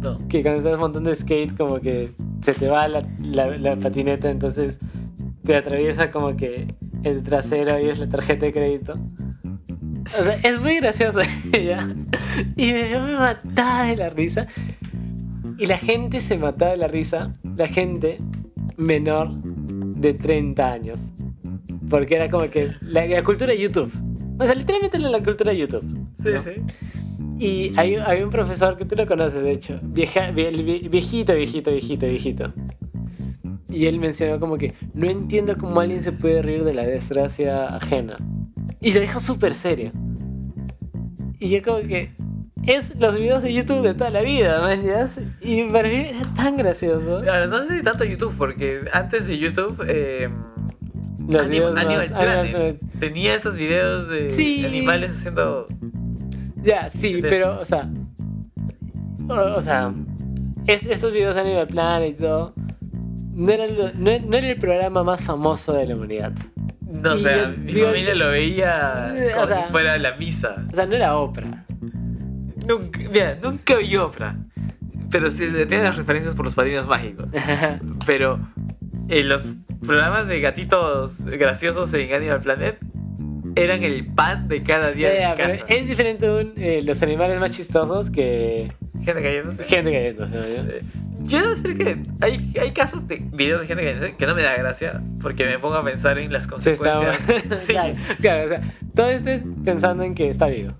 No. 0.00 0.18
Que 0.28 0.42
cuando 0.42 0.62
estás 0.62 0.78
montando 0.78 1.14
skate, 1.14 1.56
como 1.56 1.80
que 1.80 2.12
se 2.42 2.54
te 2.54 2.68
va 2.68 2.86
la, 2.86 3.04
la, 3.20 3.76
patineta, 3.76 4.30
entonces 4.30 4.78
te 5.44 5.56
atraviesa 5.56 6.10
como 6.10 6.36
que 6.36 6.66
el 7.02 7.22
trasero 7.24 7.80
y 7.80 7.88
es 7.88 7.98
la 7.98 8.08
tarjeta 8.08 8.46
de 8.46 8.52
crédito. 8.52 8.98
O 10.18 10.24
sea, 10.24 10.38
es 10.42 10.60
muy 10.60 10.76
gracioso 10.76 11.18
ella. 11.52 11.88
Y 12.56 12.72
me, 12.72 12.90
yo 12.90 13.02
me 13.02 13.14
mataba 13.14 13.84
de 13.84 13.96
la 13.96 14.10
risa. 14.10 14.46
Y 15.58 15.66
la 15.66 15.76
gente 15.76 16.20
se 16.20 16.38
mataba 16.38 16.70
de 16.70 16.76
la 16.78 16.86
risa. 16.86 17.34
La 17.56 17.66
gente 17.66 18.18
menor 18.76 19.30
de 19.42 20.14
30 20.14 20.66
años. 20.66 21.00
Porque 21.90 22.14
era 22.14 22.30
como 22.30 22.48
que 22.48 22.68
la, 22.80 23.22
cultura 23.24 23.52
de 23.52 23.58
YouTube. 23.58 23.92
O 24.38 24.44
sea, 24.44 24.54
literalmente 24.54 24.98
la, 24.98 25.10
la 25.10 25.22
cultura 25.22 25.52
de 25.52 25.58
YouTube. 25.58 25.84
Sí, 26.22 26.30
sí. 26.44 26.84
Y 27.38 27.78
hay, 27.78 27.96
hay, 27.96 28.22
un 28.22 28.30
profesor 28.30 28.76
que 28.76 28.84
tú 28.84 28.94
lo 28.94 29.06
conoces, 29.06 29.42
de 29.42 29.52
hecho. 29.52 29.80
Vieja, 29.82 30.30
viejito, 30.30 31.34
viejito, 31.34 31.70
viejito, 31.72 32.06
viejito. 32.06 32.52
Y 33.68 33.86
él 33.86 33.98
mencionó 33.98 34.40
como 34.40 34.58
que 34.58 34.72
no 34.94 35.08
entiendo 35.08 35.56
cómo 35.58 35.80
alguien 35.80 36.02
se 36.02 36.12
puede 36.12 36.42
reír 36.42 36.64
de 36.64 36.74
la 36.74 36.82
desgracia 36.82 37.66
ajena. 37.66 38.16
Y 38.80 38.92
lo 38.92 39.00
dijo 39.00 39.18
súper 39.18 39.54
serio. 39.54 39.92
Y 41.40 41.48
yo 41.50 41.62
como 41.62 41.80
que 41.80 42.12
es 42.66 42.94
los 42.96 43.14
videos 43.14 43.42
de 43.42 43.52
YouTube 43.52 43.82
de 43.82 43.94
toda 43.94 44.10
la 44.10 44.22
vida, 44.22 44.60
man, 44.60 44.82
Y 45.40 45.64
para 45.64 45.88
mí 45.88 45.94
era 45.94 46.22
tan 46.36 46.56
gracioso. 46.56 47.20
Claro, 47.22 47.46
no 47.46 47.58
sé 47.66 47.78
si 47.78 47.82
tanto 47.82 48.04
YouTube, 48.04 48.34
porque 48.36 48.82
antes 48.92 49.26
de 49.26 49.38
YouTube... 49.38 49.84
Eh, 49.86 50.28
los 51.28 51.42
Animal, 51.42 52.08
Planet 52.08 52.80
tenía 52.98 53.34
esos 53.34 53.54
videos 53.54 54.08
de 54.08 54.64
animales 54.66 55.10
haciendo 55.10 55.66
ya, 56.62 56.90
sí, 56.90 57.20
pero, 57.22 57.60
o 57.60 57.64
sea. 57.64 57.88
O, 59.28 59.60
sea. 59.60 59.92
Es, 60.66 60.84
esos 60.86 61.12
videos 61.12 61.34
de 61.34 61.40
Animal 61.42 61.66
Planet 61.66 62.10
y 62.10 62.22
todo. 62.22 62.54
No 63.32 63.52
era, 63.52 63.66
no, 63.94 64.10
era, 64.10 64.48
el 64.48 64.58
programa 64.58 65.04
más 65.04 65.22
famoso 65.22 65.72
de 65.74 65.86
la 65.86 65.94
humanidad. 65.94 66.32
No, 66.80 67.14
o 67.14 67.18
sea, 67.18 67.46
mi 67.46 67.72
familia 67.72 68.14
lo 68.14 68.30
veía 68.30 69.14
como 69.34 69.54
si 69.54 69.70
fuera 69.70 69.98
la 69.98 70.16
misa. 70.16 70.64
O 70.66 70.74
sea, 70.74 70.86
no 70.86 70.96
era 70.96 71.16
Oprah. 71.16 71.64
Nunca, 72.66 73.00
mira, 73.10 73.38
nunca 73.40 73.76
vi 73.76 73.96
Oprah. 73.96 74.36
Pero 75.10 75.30
sí, 75.30 75.48
tiene 75.68 75.84
las 75.84 75.96
referencias 75.96 76.34
por 76.34 76.44
los 76.44 76.54
padrinos 76.54 76.86
mágicos. 76.86 77.26
pero 78.06 78.38
en 79.08 79.28
los 79.28 79.52
programas 79.84 80.26
de 80.26 80.40
gatitos 80.40 81.24
graciosos 81.24 81.92
en 81.94 82.12
Animal 82.12 82.40
Planet 82.40 82.78
eran 83.56 83.82
el 83.82 84.06
pan 84.06 84.48
de 84.48 84.62
cada 84.62 84.92
día 84.92 85.10
de 85.10 85.36
casa. 85.36 85.64
Es 85.68 85.86
diferente 85.86 86.30
un, 86.30 86.52
eh, 86.56 86.82
los 86.82 87.00
animales 87.02 87.40
más 87.40 87.52
chistosos 87.52 88.10
que... 88.10 88.68
Gente 89.02 89.22
cayéndose. 89.22 89.64
Gente 89.64 89.92
cayéndose. 89.92 90.82
Yo 91.20 91.38
debo 91.38 91.50
decir 91.50 91.78
que 91.78 91.96
hay, 92.20 92.52
hay 92.60 92.70
casos 92.70 93.06
de 93.08 93.16
videos 93.32 93.60
de 93.62 93.66
gente 93.66 93.82
cayéndose 93.82 94.16
que 94.16 94.26
no 94.26 94.34
me 94.34 94.42
da 94.42 94.56
gracia 94.56 95.02
porque 95.20 95.46
me 95.46 95.58
pongo 95.58 95.74
a 95.74 95.84
pensar 95.84 96.18
en 96.18 96.32
las 96.32 96.46
consecuencias. 96.46 97.18
Sí, 97.58 97.74
claro, 98.20 98.44
o 98.44 98.48
sea, 98.48 98.60
todo 98.94 99.08
esto 99.08 99.30
es 99.30 99.42
pensando 99.64 100.04
en 100.04 100.14
que 100.14 100.30
está 100.30 100.46
vivo. 100.46 100.70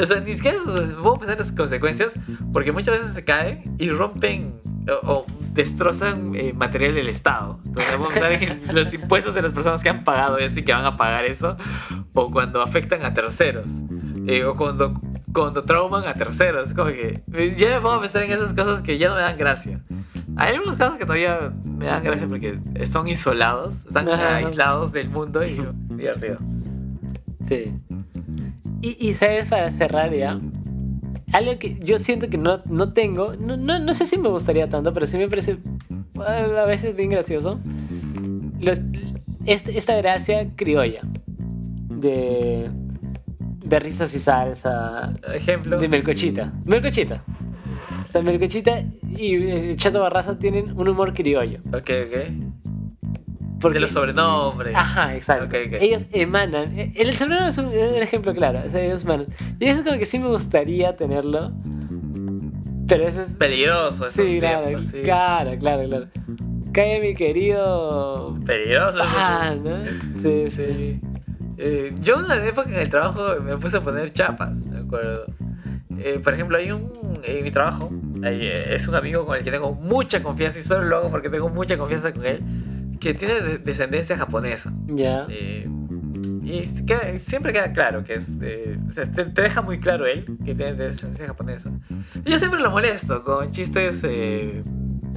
O 0.00 0.06
sea, 0.06 0.20
ni 0.20 0.34
siquiera 0.34 0.58
a 0.58 0.64
pensar 0.64 1.32
en 1.32 1.38
las 1.38 1.52
consecuencias 1.52 2.12
porque 2.52 2.72
muchas 2.72 2.98
veces 2.98 3.14
se 3.14 3.24
caen 3.24 3.76
y 3.78 3.90
rompen 3.90 4.60
o, 5.02 5.26
destrozan 5.52 6.34
eh, 6.34 6.52
material 6.52 6.94
del 6.94 7.08
Estado. 7.08 7.60
Entonces 7.64 7.92
vamos 7.92 8.16
a 8.16 8.28
ver 8.28 8.42
en 8.42 8.62
los 8.74 8.92
impuestos 8.92 9.34
de 9.34 9.42
las 9.42 9.52
personas 9.52 9.82
que 9.82 9.88
han 9.88 10.04
pagado 10.04 10.38
eso 10.38 10.58
y 10.58 10.62
que 10.62 10.72
van 10.72 10.84
a 10.84 10.96
pagar 10.96 11.24
eso, 11.24 11.56
o 12.12 12.30
cuando 12.30 12.60
afectan 12.60 13.04
a 13.04 13.14
terceros, 13.14 13.66
eh, 14.26 14.44
o 14.44 14.56
cuando, 14.56 15.00
cuando 15.32 15.62
trauman 15.62 16.06
a 16.06 16.14
terceros. 16.14 16.74
Como 16.74 16.88
que 16.88 17.22
ya 17.56 17.80
me 17.80 17.88
a 17.88 18.00
pensar 18.00 18.24
en 18.24 18.32
esas 18.32 18.52
cosas 18.52 18.82
que 18.82 18.98
ya 18.98 19.08
no 19.08 19.14
me 19.14 19.20
dan 19.20 19.38
gracia. 19.38 19.80
Hay 20.36 20.54
algunos 20.54 20.76
casos 20.76 20.98
que 20.98 21.04
todavía 21.04 21.52
me 21.64 21.86
dan 21.86 22.02
gracia 22.02 22.26
porque 22.26 22.58
son 22.90 23.06
isolados, 23.06 23.76
están 23.86 24.08
aislados 24.08 24.90
del 24.90 25.08
mundo 25.08 25.44
y 25.44 25.60
divertido. 25.90 26.38
Sí. 27.46 27.72
Y, 28.84 29.08
y 29.08 29.14
sabes, 29.14 29.46
para 29.46 29.70
cerrar 29.72 30.12
ya, 30.12 30.38
algo 31.32 31.58
que 31.58 31.78
yo 31.80 31.98
siento 31.98 32.28
que 32.28 32.36
no, 32.36 32.60
no 32.66 32.92
tengo, 32.92 33.32
no, 33.34 33.56
no, 33.56 33.78
no, 33.78 33.94
sé 33.94 34.06
si 34.06 34.18
me 34.18 34.28
gustaría 34.28 34.68
tanto, 34.68 34.92
pero 34.92 35.06
sí 35.06 35.16
me 35.16 35.26
parece 35.26 35.56
a 36.20 36.66
veces 36.66 36.94
bien 36.94 37.08
gracioso. 37.08 37.58
Los, 38.60 38.82
este, 39.46 39.78
esta 39.78 39.96
gracia 39.96 40.50
criolla 40.54 41.00
de, 41.88 42.70
de 43.64 43.78
risas 43.78 44.14
y 44.14 44.18
salsa. 44.18 45.14
Ejemplo. 45.32 45.78
De 45.80 45.88
Melcochita. 45.88 46.52
Melcochita. 46.66 47.24
O 48.06 48.12
sea, 48.12 48.20
Melcochita 48.20 48.84
y 49.16 49.34
eh, 49.36 49.76
Chato 49.76 50.00
Barraza 50.00 50.38
tienen 50.38 50.78
un 50.78 50.88
humor 50.88 51.14
criollo. 51.14 51.60
Ok, 51.72 51.90
ok 52.06 52.53
de 53.72 53.80
los 53.80 53.92
sobrenombres. 53.92 54.74
Ajá, 54.74 55.14
exacto. 55.14 55.56
Ellos 55.56 56.02
emanan. 56.12 56.92
El 56.94 57.14
sobrenombre 57.16 57.48
es 57.48 57.58
un, 57.58 57.72
ejemplo 58.02 58.34
claro. 58.34 58.60
ellos 58.74 59.02
emanan. 59.04 59.26
Y 59.58 59.66
eso 59.66 59.78
es 59.78 59.84
como 59.84 59.98
que 59.98 60.06
sí 60.06 60.18
me 60.18 60.28
gustaría 60.28 60.96
tenerlo. 60.96 61.52
Pero 62.86 63.08
eso 63.08 63.22
es. 63.22 63.32
Peligroso, 63.32 64.10
sí, 64.10 64.38
claro, 64.40 64.78
claro, 65.02 65.58
claro, 65.58 65.88
claro. 65.88 66.06
Cae 66.72 67.00
mi 67.00 67.14
querido. 67.14 68.38
Peligroso. 68.44 68.98
Ah, 69.02 69.54
¿no? 69.62 69.84
Sí, 70.20 70.50
sí. 70.50 71.00
Eh, 71.56 71.94
yo 72.00 72.18
una 72.18 72.34
época 72.44 72.68
en 72.68 72.76
el 72.76 72.90
trabajo 72.90 73.40
me 73.42 73.56
puse 73.56 73.76
a 73.76 73.80
poner 73.80 74.12
chapas, 74.12 74.58
me 74.66 74.80
acuerdo. 74.80 75.24
Eh, 75.98 76.18
por 76.22 76.34
ejemplo, 76.34 76.58
hay 76.58 76.72
un. 76.72 76.92
En 77.22 77.42
mi 77.42 77.50
trabajo, 77.50 77.90
eh, 78.22 78.66
es 78.70 78.86
un 78.86 78.96
amigo 78.96 79.24
con 79.24 79.38
el 79.38 79.44
que 79.44 79.50
tengo 79.50 79.72
mucha 79.72 80.22
confianza 80.22 80.58
y 80.58 80.62
solo 80.62 80.84
lo 80.84 80.96
hago 80.96 81.10
porque 81.10 81.30
tengo 81.30 81.48
mucha 81.48 81.78
confianza 81.78 82.12
con 82.12 82.26
él 82.26 82.42
que 83.04 83.12
tiene 83.12 83.58
descendencia 83.58 84.16
japonesa. 84.16 84.72
Ya. 84.86 85.26
Eh, 85.28 85.68
y 86.42 86.64
siempre 87.18 87.52
queda 87.52 87.70
claro 87.70 88.02
que 88.02 88.14
es. 88.14 88.30
Eh, 88.40 88.78
te, 89.14 89.24
deja 89.26 89.60
muy 89.60 89.78
claro 89.78 90.06
él 90.06 90.24
que 90.42 90.54
tiene 90.54 90.72
descendencia 90.72 91.26
japonesa. 91.26 91.70
Y 92.24 92.30
yo 92.30 92.38
siempre 92.38 92.60
lo 92.60 92.70
molesto 92.70 93.22
con 93.22 93.50
chistes 93.50 94.00
eh, 94.04 94.62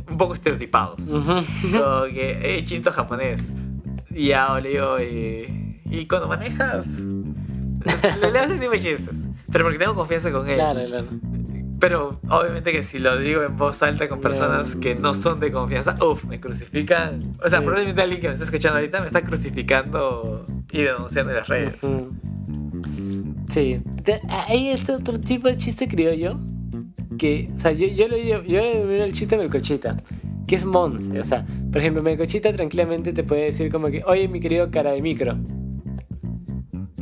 un 0.10 0.18
poco 0.18 0.34
estereotipados. 0.34 1.00
Como 1.02 2.04
que, 2.14 2.62
chinto 2.66 2.92
japonés. 2.92 3.42
Y 4.10 4.30
ya 4.30 4.60
le 4.60 4.70
digo, 4.70 4.98
y 5.00 6.06
cuando 6.08 6.28
manejas, 6.28 6.86
le, 6.90 8.32
le 8.32 8.40
hacen 8.40 8.60
chistes. 8.82 9.16
Pero 9.50 9.64
porque 9.64 9.80
tengo 9.80 9.96
confianza 9.96 10.30
con 10.30 10.50
él. 10.50 10.56
Claro, 10.56 10.86
claro. 10.86 11.08
Pero 11.80 12.20
obviamente 12.30 12.72
que 12.72 12.82
si 12.82 12.98
lo 12.98 13.18
digo 13.20 13.44
en 13.44 13.56
voz 13.56 13.84
alta 13.84 14.10
con 14.10 14.20
personas 14.20 14.76
que 14.76 14.96
no 14.96 15.14
son 15.14 15.40
de 15.40 15.52
confianza, 15.52 15.96
uff, 16.04 16.24
me 16.26 16.40
crucifican. 16.40 17.36
O 17.44 17.50
sea, 17.50 17.62
probablemente 17.62 18.02
alguien 18.02 18.20
que 18.20 18.28
me 18.28 18.34
está 18.34 18.46
escuchando 18.46 18.78
ahorita 18.78 19.02
me 19.02 19.08
está 19.08 19.22
crucificando 19.22 20.46
y 20.72 20.82
denunciando 20.82 21.32
en 21.32 21.38
las 21.38 21.48
redes. 21.48 21.76
Sí. 23.52 23.80
Hay 24.48 24.70
este 24.70 24.94
otro 24.94 25.20
tipo 25.20 25.48
de 25.48 25.58
chiste 25.58 25.88
criollo 25.88 26.40
que, 27.18 27.50
o 27.56 27.60
sea, 27.60 27.72
yo, 27.72 27.88
yo, 27.88 28.08
le 28.08 28.28
yo, 28.28 28.44
yo 28.44 28.60
le 28.60 29.04
el 29.04 29.14
chiste 29.14 29.38
Melcochita, 29.38 29.96
que 30.48 30.56
es 30.56 30.66
Monse. 30.66 31.20
O 31.20 31.24
sea, 31.24 31.46
por 31.72 31.82
ejemplo, 31.82 32.02
Melcochita 32.02 32.54
tranquilamente 32.54 33.14
te 33.14 33.24
puede 33.24 33.46
decir 33.46 33.72
como 33.72 33.88
que, 33.90 34.04
oye, 34.06 34.28
mi 34.28 34.40
querido 34.40 34.72
cara 34.72 34.92
de 34.92 35.02
micro. 35.02 35.38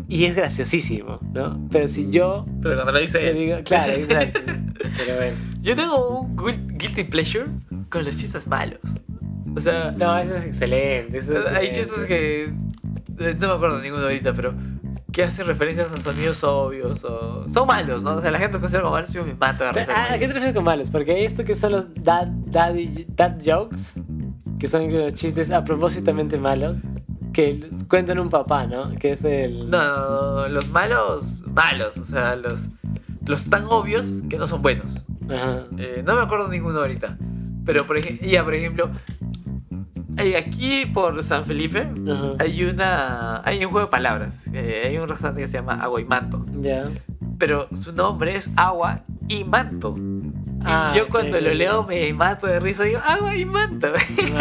Y 0.07 0.25
es 0.25 0.35
graciosísimo, 0.35 1.19
¿no? 1.33 1.67
Pero 1.71 1.87
si 1.87 2.09
yo. 2.11 2.45
Pero 2.61 2.75
cuando 2.75 2.91
lo 2.93 2.99
dice 2.99 3.27
él. 3.29 3.37
Digo, 3.37 3.57
claro, 3.63 3.93
exacto. 3.93 4.39
Pero 4.97 5.15
bueno. 5.17 5.37
Yo 5.61 5.75
tengo 5.75 6.19
un 6.21 6.67
guilty 6.77 7.03
pleasure 7.05 7.45
con 7.89 8.05
los 8.05 8.17
chistes 8.17 8.45
malos. 8.47 8.79
O 9.55 9.59
sea, 9.59 9.91
No, 9.97 10.17
eso 10.17 10.35
es 10.35 10.45
excelente. 10.45 11.17
eso 11.17 11.31
es 11.39 11.45
hay 11.47 11.67
excelente. 11.67 11.79
chistes 11.81 12.05
que. 12.05 12.43
eh, 13.19 13.35
No 13.39 13.47
me 13.47 13.53
acuerdo 13.55 13.77
de 13.77 13.83
ninguno 13.83 14.03
ahorita, 14.03 14.33
pero. 14.33 14.53
Que 15.11 15.23
hacen 15.23 15.47
referencias 15.47 15.91
a 15.91 15.97
sonidos 15.97 16.43
obvios 16.43 17.03
o. 17.05 17.47
Son 17.49 17.65
malos, 17.65 18.03
¿no? 18.03 18.15
O 18.15 18.21
sea, 18.21 18.31
la 18.31 18.37
gente 18.37 18.53
los 18.53 18.61
considera 18.61 18.83
como 18.83 18.93
malos 18.95 19.09
y 19.09 19.13
yo 19.13 19.25
me 19.25 19.33
mato 19.33 19.63
de 19.63 19.71
risa 19.71 19.85
con 19.85 19.95
Ah, 19.95 20.07
¿A 20.11 20.19
qué 20.19 20.27
te 20.27 20.33
refieres 20.33 20.53
con 20.53 20.63
malos? 20.65 20.91
Porque 20.91 21.11
hay 21.13 21.25
esto 21.25 21.43
que 21.43 21.55
son 21.55 21.71
los 21.71 21.93
dad, 22.03 22.27
daddy, 22.27 23.05
dad 23.15 23.37
jokes, 23.43 23.93
que 24.59 24.67
son 24.67 24.91
los 24.93 25.13
chistes 25.13 25.49
a 25.51 25.63
propósitamente 25.63 26.37
malos, 26.37 26.77
que 27.35 27.69
cuentan 27.89 28.17
un 28.19 28.29
papá, 28.29 28.65
¿no? 28.65 28.93
Que 28.93 29.11
es 29.11 29.23
el... 29.25 29.69
No, 29.69 30.47
los 30.47 30.69
malos, 30.69 31.43
malos, 31.47 31.97
o 31.97 32.05
sea, 32.05 32.37
los, 32.37 32.69
los 33.25 33.49
tan 33.49 33.65
obvios 33.65 34.21
que 34.29 34.37
no 34.37 34.47
son 34.47 34.61
buenos. 34.61 35.05
Ajá. 35.29 35.59
Eh, 35.77 36.01
no 36.05 36.15
me 36.15 36.21
acuerdo 36.21 36.47
ninguno 36.47 36.79
ahorita. 36.79 37.17
Pero, 37.65 37.85
por 37.85 37.97
ejemplo, 37.97 38.25
ya, 38.25 38.41
por 38.45 38.55
ejemplo, 38.55 38.89
hay 40.17 40.35
aquí 40.35 40.85
por 40.85 41.21
San 41.23 41.45
Felipe 41.45 41.89
Ajá. 42.09 42.35
hay 42.39 42.63
una 42.63 43.41
hay 43.43 43.65
un 43.65 43.71
juego 43.71 43.87
de 43.87 43.91
palabras. 43.91 44.35
Eh, 44.53 44.85
hay 44.87 44.97
un 44.97 45.09
restaurante 45.09 45.41
que 45.41 45.47
se 45.47 45.57
llama 45.57 45.73
Agua 45.73 45.99
y 45.99 46.05
Manto. 46.05 46.45
Ya. 46.61 46.89
Pero 47.37 47.67
su 47.81 47.91
nombre 47.91 48.37
es 48.37 48.49
Agua 48.55 48.95
y 49.27 49.43
Manto. 49.43 49.93
Ah, 50.67 50.91
yo 50.95 51.07
cuando 51.09 51.39
lo 51.39 51.53
leo 51.53 51.83
me 51.83 52.11
mato 52.13 52.47
de 52.47 52.59
risa. 52.59 52.83
Digo, 52.83 52.99
Agua 53.05 53.35
y 53.35 53.45
Manto. 53.45 53.87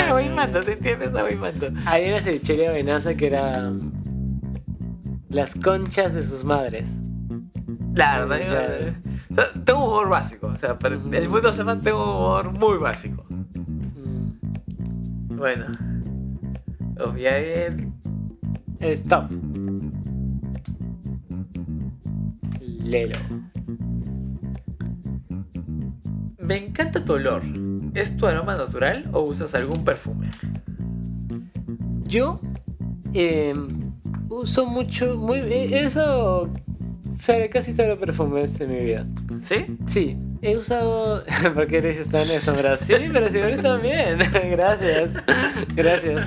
agua 0.07 0.23
y 0.23 0.29
Manto. 0.31 0.61
¿te 0.61 0.73
entiendes? 0.73 1.09
Agua 1.15 1.31
y 1.31 1.37
Manto. 1.37 1.69
Ahí 1.87 2.05
era 2.05 2.21
cevichería 2.21 2.71
venaza 2.73 3.15
que 3.15 3.27
era... 3.27 3.69
um, 3.69 3.93
Las 5.29 5.55
conchas 5.55 6.15
de 6.15 6.23
sus 6.23 6.45
madres. 6.45 6.87
Claro, 7.95 8.27
¿no? 8.27 8.35
Claro. 8.35 8.95
O 9.31 9.35
sea, 9.35 9.47
tengo 9.65 9.85
humor 9.87 10.09
básico. 10.09 10.47
O 10.49 10.55
sea, 10.55 10.79
para 10.79 10.95
el 10.95 11.29
mundo 11.29 11.53
se 11.53 11.59
llama 11.59 11.81
tengo 11.81 12.03
humor 12.05 12.59
muy 12.59 12.79
básico. 12.79 13.25
Bueno. 15.29 15.67
Oh, 17.01 17.17
ya 17.17 17.37
el- 17.37 17.93
Stop. 18.81 19.31
Lelo. 22.61 23.19
Me 26.45 26.57
encanta 26.67 27.03
tu 27.05 27.15
olor. 27.15 27.43
¿Es 27.95 28.17
tu 28.17 28.27
aroma 28.27 28.55
natural 28.57 29.05
o 29.13 29.23
usas 29.23 29.55
algún 29.55 29.85
perfume? 29.85 30.31
Yo 32.07 32.41
eh, 33.13 33.55
uso 34.29 34.67
mucho, 34.67 35.17
muy, 35.17 35.39
eh, 35.39 35.85
eso 35.87 36.51
sobre, 37.19 37.49
casi 37.49 37.73
solo 37.73 37.99
perfumes 37.99 38.61
en 38.61 38.71
mi 38.71 38.81
vida. 38.81 39.07
¿Sí? 39.43 39.77
Sí, 39.87 40.17
he 40.43 40.57
usado, 40.59 41.25
porque 41.55 41.79
eres 41.79 42.09
tan 42.09 42.29
asombrado. 42.31 42.77
Sí, 42.79 42.95
pero 43.13 43.29
si 43.31 43.39
eres 43.39 43.63
también. 43.63 44.19
Gracias, 44.51 45.11
gracias. 45.75 46.27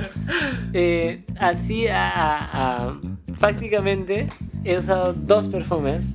Eh, 0.74 1.24
así, 1.39 1.88
a, 1.88 2.09
a- 2.09 2.88
a- 2.88 3.00
prácticamente 3.39 4.25
he 4.63 4.77
usado 4.77 5.13
dos 5.13 5.47
perfumes 5.47 6.05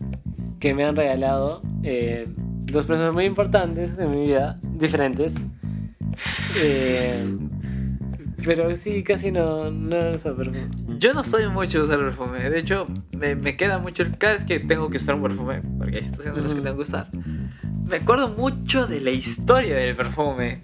que 0.58 0.74
me 0.74 0.84
han 0.84 0.96
regalado. 0.96 1.62
eh, 1.82 2.26
dos 2.72 2.86
personas 2.86 3.14
muy 3.14 3.24
importantes 3.26 3.90
en 3.98 4.10
mi 4.10 4.26
vida, 4.26 4.58
diferentes. 4.62 5.32
Eh, 6.62 7.36
pero 8.44 8.74
sí, 8.76 9.02
casi 9.04 9.30
no, 9.30 9.70
no 9.70 10.10
uso 10.10 10.36
perfume. 10.36 10.66
Yo 10.98 11.12
no 11.14 11.22
soy 11.24 11.48
mucho 11.48 11.78
de 11.78 11.84
usar 11.84 11.98
perfume. 11.98 12.50
De 12.50 12.58
hecho, 12.58 12.86
me, 13.18 13.34
me 13.36 13.56
queda 13.56 13.78
mucho. 13.78 14.02
el- 14.02 14.16
Cada 14.18 14.34
vez 14.34 14.44
que 14.44 14.58
tengo 14.60 14.90
que 14.90 14.96
usar 14.96 15.14
un 15.14 15.22
perfume, 15.22 15.62
porque 15.78 15.98
hay 15.98 16.02
situaciones 16.04 16.38
en 16.38 16.44
las 16.44 16.54
que 16.54 16.60
tengo 16.60 16.76
que 16.76 16.82
usar, 16.82 17.08
me 17.88 17.96
acuerdo 17.96 18.28
mucho 18.30 18.86
de 18.86 19.00
la 19.00 19.10
historia 19.10 19.76
del 19.76 19.94
perfume. 19.96 20.60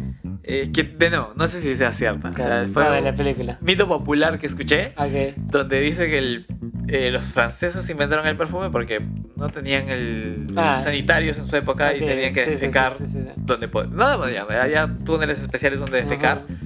eh, 0.51 0.71
que, 0.73 0.83
de 0.83 1.11
no, 1.11 1.35
no 1.37 1.47
sé 1.47 1.61
si 1.61 1.77
sea 1.77 1.93
cierta. 1.93 2.31
O 2.31 2.35
sea, 2.35 2.47
Claro, 2.47 2.69
fue 2.73 2.83
ah, 2.87 2.91
de 2.93 2.99
un 3.01 3.05
la 3.05 3.15
película. 3.15 3.59
mito 3.61 3.87
popular 3.87 4.39
que 4.39 4.47
escuché. 4.47 4.95
Ok. 4.97 5.37
donde 5.53 5.81
dice 5.81 6.09
que 6.09 6.17
el- 6.19 6.47
eh, 6.89 7.11
los 7.11 7.25
franceses 7.27 7.89
inventaron 7.91 8.27
el 8.27 8.37
perfume 8.37 8.71
porque 8.71 9.01
no 9.37 9.49
tenían 9.49 9.89
el 9.89 10.47
Ah. 10.57 10.81
sanitarios 10.83 11.37
en 11.39 11.45
su 11.45 11.55
época 11.57 11.95
y 11.95 12.01
Ok, 12.01 12.07
tenían 12.07 12.35
que 12.35 12.45
sí, 12.45 12.51
defecar 12.53 12.93
sí, 12.95 13.07
sí, 13.07 13.19
donde 13.37 13.71
pod- 13.71 13.89
no 13.91 14.19
podían, 14.19 14.47
había 14.51 14.89
túneles 15.05 15.39
especiales 15.41 15.81
donde 15.81 15.99
defecar 16.03 16.45
Ajá. 16.49 16.59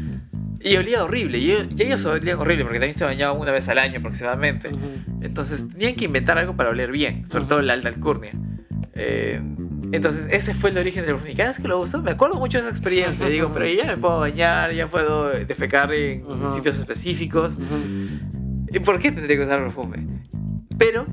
y 0.60 0.76
olía 0.76 1.02
horrible 1.04 1.38
y, 1.38 1.50
ellos- 1.50 1.66
y 1.76 1.82
ellos 1.82 2.04
olían 2.04 2.38
horrible 2.38 2.64
porque 2.64 2.78
también 2.78 2.96
se 2.96 3.04
bañaban 3.04 3.38
una 3.40 3.50
vez 3.52 3.68
al 3.68 3.78
año 3.78 3.98
aproximadamente 3.98 4.68
Ujú. 4.68 4.90
entonces 5.22 5.68
tenían 5.68 5.94
que 5.96 6.04
inventar 6.04 6.38
algo 6.38 6.54
para 6.56 6.70
oler 6.70 6.92
bien 6.92 7.26
sobre 7.26 7.44
todo 7.46 7.60
la 7.62 7.72
alta 7.74 7.88
alcurnia 7.88 8.32
Eh, 8.94 9.40
entonces 9.92 10.26
ese 10.30 10.52
fue 10.54 10.68
el 10.70 10.76
origen 10.78 11.04
del 11.06 11.14
perfume 11.14 11.32
y 11.32 11.34
cada 11.36 11.48
vez 11.50 11.58
que 11.58 11.66
lo 11.68 11.78
uso 11.80 12.02
me 12.02 12.10
acuerdo 12.10 12.36
mucho 12.36 12.58
de 12.58 12.64
esa 12.64 12.70
experiencia 12.70 13.26
y 13.28 13.32
digo 13.32 13.50
pero 13.52 13.66
ya 13.66 13.86
me 13.86 13.96
puedo 13.96 14.20
bañar 14.20 14.72
ya 14.72 14.86
puedo 14.86 15.30
defecar 15.30 15.92
en 15.94 16.22
sitios 16.54 16.78
específicos. 16.78 17.56
¿Y 18.74 18.78
por 18.80 18.98
qué 18.98 19.12
tendría 19.12 19.36
que 19.36 19.44
usar 19.44 19.62
perfume? 19.62 20.06
Pero 20.84 21.06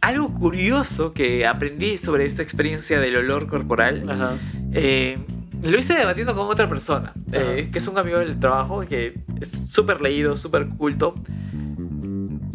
algo 0.00 0.32
curioso 0.32 1.12
que 1.12 1.46
aprendí 1.46 1.96
sobre 1.96 2.24
esta 2.26 2.42
experiencia 2.42 3.00
del 3.00 3.16
olor 3.16 3.46
corporal, 3.48 4.02
Ajá. 4.08 4.36
eh, 4.72 5.18
lo 5.62 5.78
hice 5.78 5.94
debatiendo 5.94 6.34
con 6.34 6.48
otra 6.48 6.68
persona, 6.68 7.12
eh, 7.32 7.68
que 7.72 7.78
es 7.78 7.86
un 7.88 7.98
amigo 7.98 8.18
del 8.18 8.38
trabajo, 8.38 8.80
que 8.86 9.14
es 9.40 9.52
súper 9.68 10.00
leído, 10.00 10.36
súper 10.36 10.68
culto. 10.68 11.14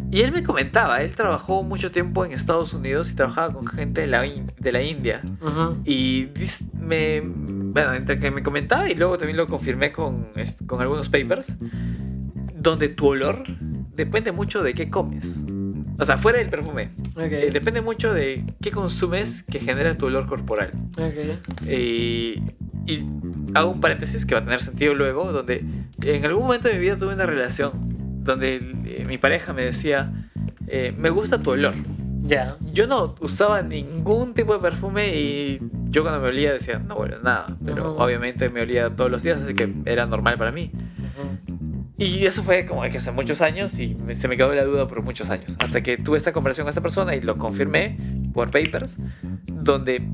Y 0.10 0.22
él 0.22 0.32
me 0.32 0.42
comentaba, 0.42 1.02
él 1.02 1.14
trabajó 1.16 1.64
mucho 1.64 1.92
tiempo 1.92 2.24
en 2.24 2.32
Estados 2.32 2.74
Unidos 2.74 3.12
y 3.12 3.16
trabajaba 3.16 3.52
con 3.54 3.68
gente 3.68 4.02
de 4.02 4.08
la, 4.08 4.22
de 4.22 4.72
la 4.72 4.82
India. 4.82 5.22
Ujú. 5.42 5.78
Y 5.84 6.28
dis- 6.28 6.66
me, 6.80 7.22
bueno, 7.26 7.94
entre 7.94 8.18
que 8.20 8.32
me 8.32 8.42
comentaba 8.42 8.90
y 8.90 8.96
luego 8.96 9.18
también 9.18 9.36
lo 9.36 9.48
confirmé 9.48 9.92
con, 9.92 10.28
con 10.66 10.80
algunos 10.82 11.10
papers, 11.10 11.48
donde 12.56 12.88
tu 12.88 13.08
olor 13.08 13.44
depende 13.96 14.32
mucho 14.32 14.64
de 14.64 14.74
qué 14.74 14.90
comes. 14.90 15.26
O 16.00 16.06
sea, 16.06 16.18
fuera 16.18 16.38
del 16.40 16.48
perfume. 16.48 16.90
Ok. 17.16 17.32
Eh, 17.32 17.50
depende 17.52 17.82
mucho 17.82 18.14
de 18.14 18.44
qué 18.62 18.72
consumes 18.72 19.44
que 19.44 19.60
genera 19.60 19.96
tu 19.96 20.06
olor 20.06 20.28
corporal. 20.28 20.72
Ok. 20.94 21.40
Eh, 21.66 22.42
y 22.88 23.06
hago 23.54 23.72
un 23.72 23.82
paréntesis 23.82 24.26
que 24.26 24.34
va 24.34 24.42
a 24.42 24.46
tener 24.46 24.62
sentido 24.62 24.94
luego, 24.94 25.32
donde 25.32 25.64
en 26.02 26.26
algún 26.26 26.44
momento 26.44 26.68
de 26.70 26.76
mi 26.76 26.82
vida 26.82 26.96
tuve 26.96 27.14
una 27.14 27.26
relación 27.26 27.72
donde 28.24 28.56
eh, 28.86 29.06
mi 29.06 29.18
pareja 29.18 29.54
me 29.54 29.64
decía, 29.64 30.12
eh, 30.68 30.94
me 30.98 31.10
gusta 31.10 31.42
tu 31.42 31.52
olor. 31.52 31.74
Ya. 32.24 32.56
Yo 32.74 32.88
no 32.88 33.16
usaba 33.22 33.62
ningún 33.62 34.34
tipo 34.34 34.54
de 34.54 34.60
perfume 34.60 35.16
y 35.18 35.60
yo 35.90 36.04
cuando 36.04 36.22
me 36.22 36.28
olía 36.28 36.54
decía, 36.54 36.78
no 36.78 36.96
huele 36.96 37.16
a 37.16 37.20
nada. 37.20 37.46
Pero 37.66 37.96
obviamente 37.96 38.50
me 38.50 38.62
olía 38.62 38.90
todos 38.90 39.10
los 39.10 39.24
días, 39.24 39.42
así 39.42 39.54
que 39.54 39.74
era 39.86 40.06
normal 40.06 40.38
para 40.38 40.52
mí. 40.52 40.72
Y 41.98 42.26
eso 42.26 42.44
fue 42.44 42.66
como 42.66 42.84
que 42.84 42.98
hace 42.98 43.12
muchos 43.12 43.42
años 43.42 43.78
y 43.80 43.98
se 44.14 44.28
me 44.28 44.38
quedó 44.38 44.54
la 44.54 44.64
duda 44.64 44.88
por 44.88 45.02
muchos 45.02 45.30
años. 45.30 45.52
Hasta 45.60 45.82
que 45.82 45.98
tuve 45.98 46.18
esta 46.18 46.32
conversación 46.32 46.66
con 46.66 46.70
esta 46.70 46.82
persona 46.82 47.16
y 47.16 47.22
lo 47.22 47.38
confirmé 47.38 47.98
por 48.34 48.52
papers, 48.52 48.98
donde 49.48 50.08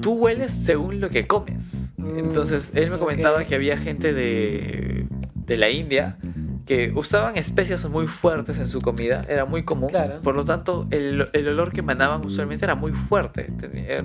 tú 0.00 0.12
hueles 0.14 0.50
según 0.64 1.00
lo 1.00 1.10
que 1.10 1.24
comes. 1.24 1.74
Mm, 1.98 2.18
Entonces 2.18 2.72
él 2.74 2.90
me 2.90 2.98
comentaba 2.98 3.44
que 3.44 3.54
había 3.54 3.76
gente 3.76 4.12
de, 4.14 5.06
de 5.46 5.56
la 5.58 5.68
India 5.70 6.16
que 6.64 6.92
usaban 6.94 7.36
especias 7.36 7.84
muy 7.90 8.06
fuertes 8.06 8.56
en 8.56 8.68
su 8.68 8.80
comida, 8.80 9.20
era 9.28 9.44
muy 9.44 9.64
común. 9.64 9.90
Claro. 9.90 10.20
Por 10.22 10.36
lo 10.36 10.44
tanto, 10.44 10.86
el, 10.90 11.26
el 11.32 11.48
olor 11.48 11.72
que 11.72 11.80
emanaban 11.80 12.24
usualmente 12.24 12.64
era 12.64 12.76
muy 12.76 12.92
fuerte. 12.92 13.50
tenía- 13.60 14.02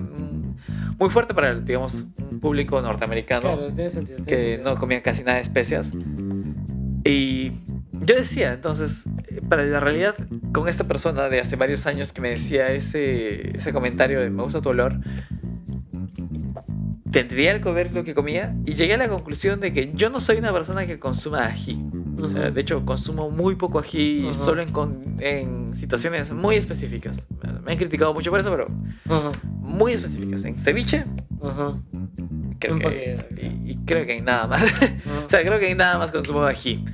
muy 0.99 1.11
fuerte 1.11 1.35
para, 1.35 1.53
digamos, 1.59 2.05
un 2.31 2.39
público 2.39 2.81
norteamericano 2.81 3.41
Claro, 3.41 3.67
tiene 3.71 3.89
sentido. 3.91 4.15
tiene 4.17 4.29
que 4.31 4.47
sentido. 4.53 4.73
no 4.73 4.79
comían 4.79 5.01
casi 5.01 5.21
nada 5.23 5.35
de 5.37 5.43
especias. 5.43 5.91
Y 7.07 7.51
yo 7.93 8.15
decía, 8.15 8.53
entonces, 8.53 9.03
para 9.49 9.63
la 9.65 9.79
realidad, 9.79 10.15
con 10.53 10.67
esta 10.67 10.83
persona 10.85 11.29
de 11.29 11.39
hace 11.39 11.55
varios 11.55 11.85
años 11.85 12.11
que 12.11 12.21
me 12.21 12.29
decía 12.29 12.71
ese, 12.71 13.57
ese 13.57 13.73
comentario 13.73 14.19
de 14.19 14.29
me 14.29 14.43
gusta 14.43 14.61
tu 14.61 14.69
olor, 14.69 14.99
tendría 17.11 17.59
que 17.61 17.71
ver 17.71 17.93
lo 17.93 18.03
que 18.03 18.13
comía 18.13 18.55
y 18.65 18.73
llegué 18.73 18.93
a 18.95 18.97
la 18.97 19.09
conclusión 19.09 19.59
de 19.59 19.73
que 19.73 19.91
yo 19.95 20.09
no 20.09 20.19
soy 20.19 20.37
una 20.37 20.51
persona 20.53 20.85
que 20.85 20.99
consuma 20.99 21.45
ají. 21.45 21.81
O 22.21 22.27
sea, 22.29 22.51
de 22.51 22.61
hecho, 22.61 22.83
consumo 22.85 23.29
muy 23.29 23.55
poco 23.55 23.79
ají 23.79 24.17
y 24.21 24.23
Ujú. 24.25 24.33
solo 24.33 24.61
en, 24.61 25.15
en 25.19 25.75
situaciones 25.75 26.31
muy 26.33 26.55
específicas. 26.55 27.27
Me 27.63 27.71
han 27.73 27.77
criticado 27.77 28.13
mucho 28.13 28.31
por 28.31 28.39
eso, 28.39 28.49
pero 28.51 28.67
Ujú. 28.67 29.31
muy 29.61 29.93
específicas. 29.93 30.43
En 30.43 30.57
ceviche. 30.57 31.05
Creo 32.59 32.77
que, 32.89 33.15
y, 33.65 33.71
y 33.71 33.77
creo 33.85 34.05
que 34.05 34.15
en 34.17 34.25
nada 34.25 34.47
más. 34.47 34.63
O 35.25 35.29
sea, 35.29 35.41
creo 35.41 35.59
que 35.59 35.73
nada 35.75 35.97
más 35.97 36.11
consumo 36.11 36.43
de 36.45 36.51
ají. 36.51 36.85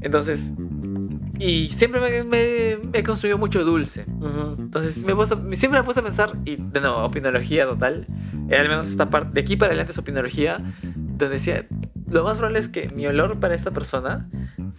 Entonces, 0.00 0.40
y 1.38 1.68
siempre 1.76 2.00
me, 2.00 2.22
me- 2.24 2.76
me 2.90 2.98
he 2.98 3.02
consumido 3.02 3.38
mucho 3.38 3.64
dulce. 3.64 4.04
Entonces, 4.58 5.04
me 5.04 5.14
puesto- 5.14 5.36
siempre 5.54 5.80
me 5.80 5.84
puse 5.84 6.00
a 6.00 6.02
pensar, 6.02 6.32
y 6.44 6.56
de 6.56 6.80
nuevo, 6.80 6.98
opinología 7.04 7.64
total, 7.66 8.06
eh, 8.48 8.56
al 8.56 8.68
menos 8.68 8.86
esta 8.88 9.10
parte, 9.10 9.32
de 9.34 9.40
aquí 9.40 9.56
para 9.56 9.70
adelante 9.70 9.92
es 9.92 9.98
opinología, 9.98 10.60
donde 10.82 11.28
decía, 11.28 11.66
lo 12.10 12.24
más 12.24 12.36
probable 12.38 12.58
es 12.60 12.68
que 12.68 12.88
mi 12.94 13.06
olor 13.06 13.38
para 13.40 13.54
esta 13.54 13.70
persona 13.70 14.28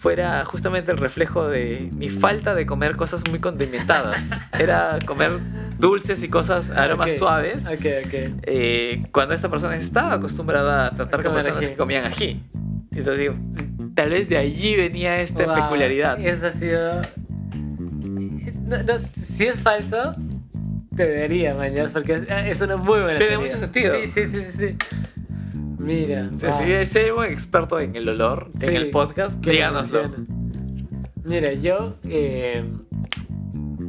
fuera 0.07 0.43
justamente 0.43 0.91
el 0.91 0.97
reflejo 0.97 1.47
de 1.47 1.89
mi 1.93 2.09
falta 2.09 2.53
de 2.53 2.65
comer 2.65 2.97
cosas 2.97 3.23
muy 3.29 3.39
condimentadas. 3.39 4.21
Era 4.59 4.99
comer 5.05 5.39
dulces 5.79 6.21
y 6.23 6.27
cosas, 6.27 6.69
aromas 6.69 7.11
Ok. 7.11 7.17
suaves, 7.17 7.65
Ok, 7.65 7.85
ok. 8.05 8.13
eh, 8.43 9.01
cuando 9.13 9.33
esta 9.33 9.47
persona 9.49 9.77
estaba 9.77 10.15
acostumbrada 10.15 10.87
a 10.87 10.91
tratar 10.95 11.23
con 11.23 11.33
personas 11.33 11.59
ají. 11.59 11.67
que 11.69 11.77
comían 11.77 12.03
ají. 12.03 12.43
Entonces 12.91 13.17
digo, 13.17 13.33
tal 13.95 14.09
vez 14.09 14.27
de 14.27 14.37
allí 14.37 14.75
venía 14.75 15.21
esta 15.21 15.45
Wow, 15.45 15.55
peculiaridad. 15.55 16.19
Eso 16.19 16.47
ha 16.47 16.51
sido. 16.51 17.01
No, 18.65 18.83
no, 18.83 18.99
si 18.99 19.45
es 19.45 19.61
falso, 19.61 20.15
te 20.97 21.07
debería, 21.07 21.53
mañana, 21.55 21.89
porque 21.93 22.21
es 22.47 22.59
una 22.59 22.75
muy 22.75 22.99
buena 22.99 23.19
Tiene 23.19 23.35
teoría. 23.35 23.55
mucho 23.55 23.59
sentido. 23.59 23.95
Sí, 24.03 24.11
sí, 24.13 24.27
sí, 24.27 24.45
sí. 24.57 24.75
Mira. 25.83 26.29
Wow. 26.31 26.51
si, 26.59 26.85
si 26.85 26.97
hay 26.99 27.09
un 27.11 27.25
experto 27.25 27.79
en 27.79 27.95
el 27.95 28.07
olor, 28.09 28.49
Sí, 28.59 28.67
en 28.67 28.75
el 28.75 28.89
podcast, 28.89 29.33
díganoslo. 29.45 30.01
Mira, 31.25 31.53
yo. 31.53 31.95
eh, 32.09 32.63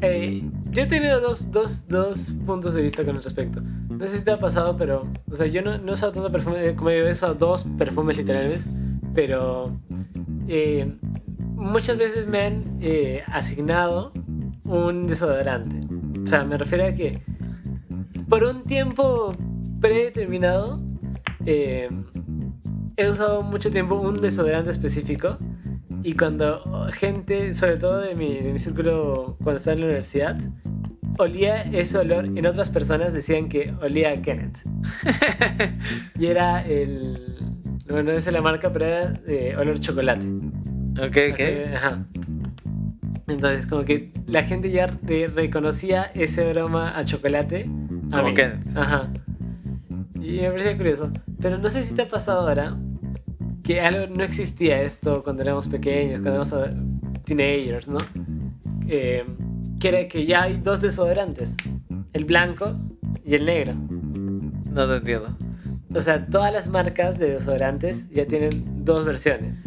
eh, 0.03 0.43
yo 0.71 0.83
he 0.83 0.87
tenido 0.87 1.21
dos, 1.21 1.51
dos, 1.51 1.87
dos 1.89 2.19
puntos 2.47 2.75
de 2.75 2.83
vista 2.83 3.05
con 3.05 3.17
el 3.17 3.23
respecto. 3.23 3.61
No 3.89 4.07
sé 4.09 4.19
si 4.19 4.25
te 4.25 4.33
ha 4.33 4.37
pasado, 4.39 4.77
pero. 4.77 5.07
O 5.31 5.37
sea, 5.37 5.47
yo 5.47 5.63
no, 5.63 5.79
no 5.79 5.91
he 5.93 5.95
usado 5.95 6.13
tanto 6.13 6.31
perfume. 6.33 6.75
Como 6.75 6.91
digo, 6.91 7.07
he 7.07 7.13
usado 7.13 7.35
dos 7.35 7.65
perfumes 7.79 8.17
literales. 8.17 8.65
Pero. 9.15 9.71
eh, 10.49 10.93
muchas 11.55 11.97
veces 11.97 12.27
me 12.27 12.41
han 12.43 12.65
eh, 12.81 13.23
asignado 13.29 14.13
un 14.65 15.07
desodorante. 15.07 15.81
O 16.23 16.27
sea, 16.27 16.45
me 16.45 16.59
refiero 16.59 16.87
a 16.87 16.93
que. 16.93 17.19
Por 18.29 18.43
un 18.45 18.65
tiempo 18.65 19.35
predeterminado. 19.81 20.81
Eh, 21.47 21.89
he 22.97 23.09
usado 23.09 23.43
mucho 23.43 23.71
tiempo 23.71 23.97
un 23.97 24.21
desodorante 24.21 24.71
específico 24.71 25.37
y 26.03 26.15
cuando 26.15 26.89
gente, 26.93 27.55
sobre 27.55 27.77
todo 27.77 27.99
de 28.01 28.15
mi, 28.15 28.35
de 28.41 28.53
mi 28.53 28.59
círculo 28.59 29.37
cuando 29.43 29.57
estaba 29.57 29.75
en 29.75 29.81
la 29.81 29.87
universidad, 29.87 30.39
olía 31.19 31.63
ese 31.63 31.97
olor, 31.99 32.25
en 32.27 32.47
otras 32.47 32.71
personas 32.71 33.15
decían 33.15 33.49
que 33.49 33.73
olía 33.81 34.11
a 34.11 34.15
Kenneth. 34.15 34.59
y 36.19 36.27
era 36.27 36.63
el... 36.67 37.15
Bueno, 37.89 38.13
no 38.15 38.21
sé 38.21 38.33
la 38.33 38.41
marca, 38.41 38.73
pero 38.73 38.85
era 38.87 39.11
de 39.13 39.57
olor 39.57 39.79
chocolate. 39.79 40.23
Ok, 40.99 41.17
ok. 41.33 41.41
Así, 41.41 41.75
ajá. 41.75 42.07
Entonces, 43.27 43.67
como 43.67 43.85
que 43.85 44.13
la 44.27 44.43
gente 44.43 44.71
ya 44.71 44.87
re- 44.87 45.29
reconocía 45.29 46.05
ese 46.15 46.49
aroma 46.49 46.97
a 46.97 47.05
chocolate. 47.05 47.69
a 48.13 48.21
Como. 48.21 48.35
Kenneth. 48.35 48.77
Ajá. 48.77 49.11
Y 50.25 50.41
me 50.41 50.51
parecía 50.51 50.77
curioso. 50.77 51.11
Pero 51.41 51.59
no 51.59 51.71
sé 51.71 51.85
si 51.85 51.93
te 51.93 52.03
ha 52.03 52.09
pasado 52.09 52.41
ahora 52.41 52.77
que 53.63 53.81
algo 53.81 54.13
no 54.15 54.25
existía 54.25 54.81
esto 54.81 55.23
cuando 55.23 55.43
éramos 55.43 55.69
pequeños, 55.69 56.21
cuando 56.21 56.43
éramos 56.43 57.25
teenagers, 57.25 57.89
¿no? 57.89 57.99
Eh, 58.89 59.25
que 59.79 59.89
era 59.89 60.09
que 60.09 60.25
ya 60.25 60.45
hay 60.45 60.57
dos 60.57 60.81
desodorantes: 60.81 61.51
el 62.15 62.25
blanco 62.25 62.75
y 63.25 63.35
el 63.35 63.45
negro. 63.45 63.75
No 63.75 64.89
te 64.89 64.97
entiendo. 64.97 65.37
O 65.95 66.01
sea, 66.01 66.25
todas 66.27 66.53
las 66.53 66.69
marcas 66.69 67.19
de 67.19 67.35
desodorantes 67.35 68.09
ya 68.09 68.27
tienen 68.27 68.85
dos 68.85 69.05
versiones. 69.05 69.63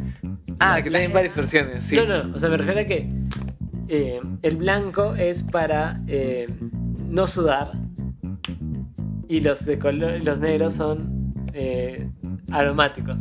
Ah, 0.59 0.81
que 0.83 0.89
tienen 0.89 1.13
varias 1.13 1.35
versiones, 1.35 1.83
sí. 1.83 1.95
No, 1.95 2.05
no, 2.05 2.35
o 2.35 2.39
sea, 2.39 2.49
me 2.49 2.57
refiero 2.57 2.79
a 2.81 2.85
que 2.85 3.09
eh, 3.89 4.19
el 4.41 4.57
blanco 4.57 5.13
es 5.15 5.43
para 5.43 6.01
eh, 6.07 6.47
no 7.07 7.27
sudar 7.27 7.73
y 9.27 9.41
los 9.41 9.65
de 9.65 9.77
color, 9.79 10.21
los 10.23 10.39
negros 10.39 10.75
son 10.75 11.33
eh, 11.53 12.09
aromáticos. 12.51 13.19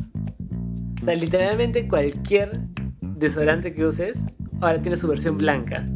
O 1.02 1.04
sea, 1.04 1.14
literalmente 1.14 1.88
cualquier 1.88 2.60
desodorante 3.00 3.72
que 3.74 3.84
uses 3.84 4.18
ahora 4.60 4.80
tiene 4.80 4.96
su 4.96 5.08
versión 5.08 5.38
blanca, 5.38 5.86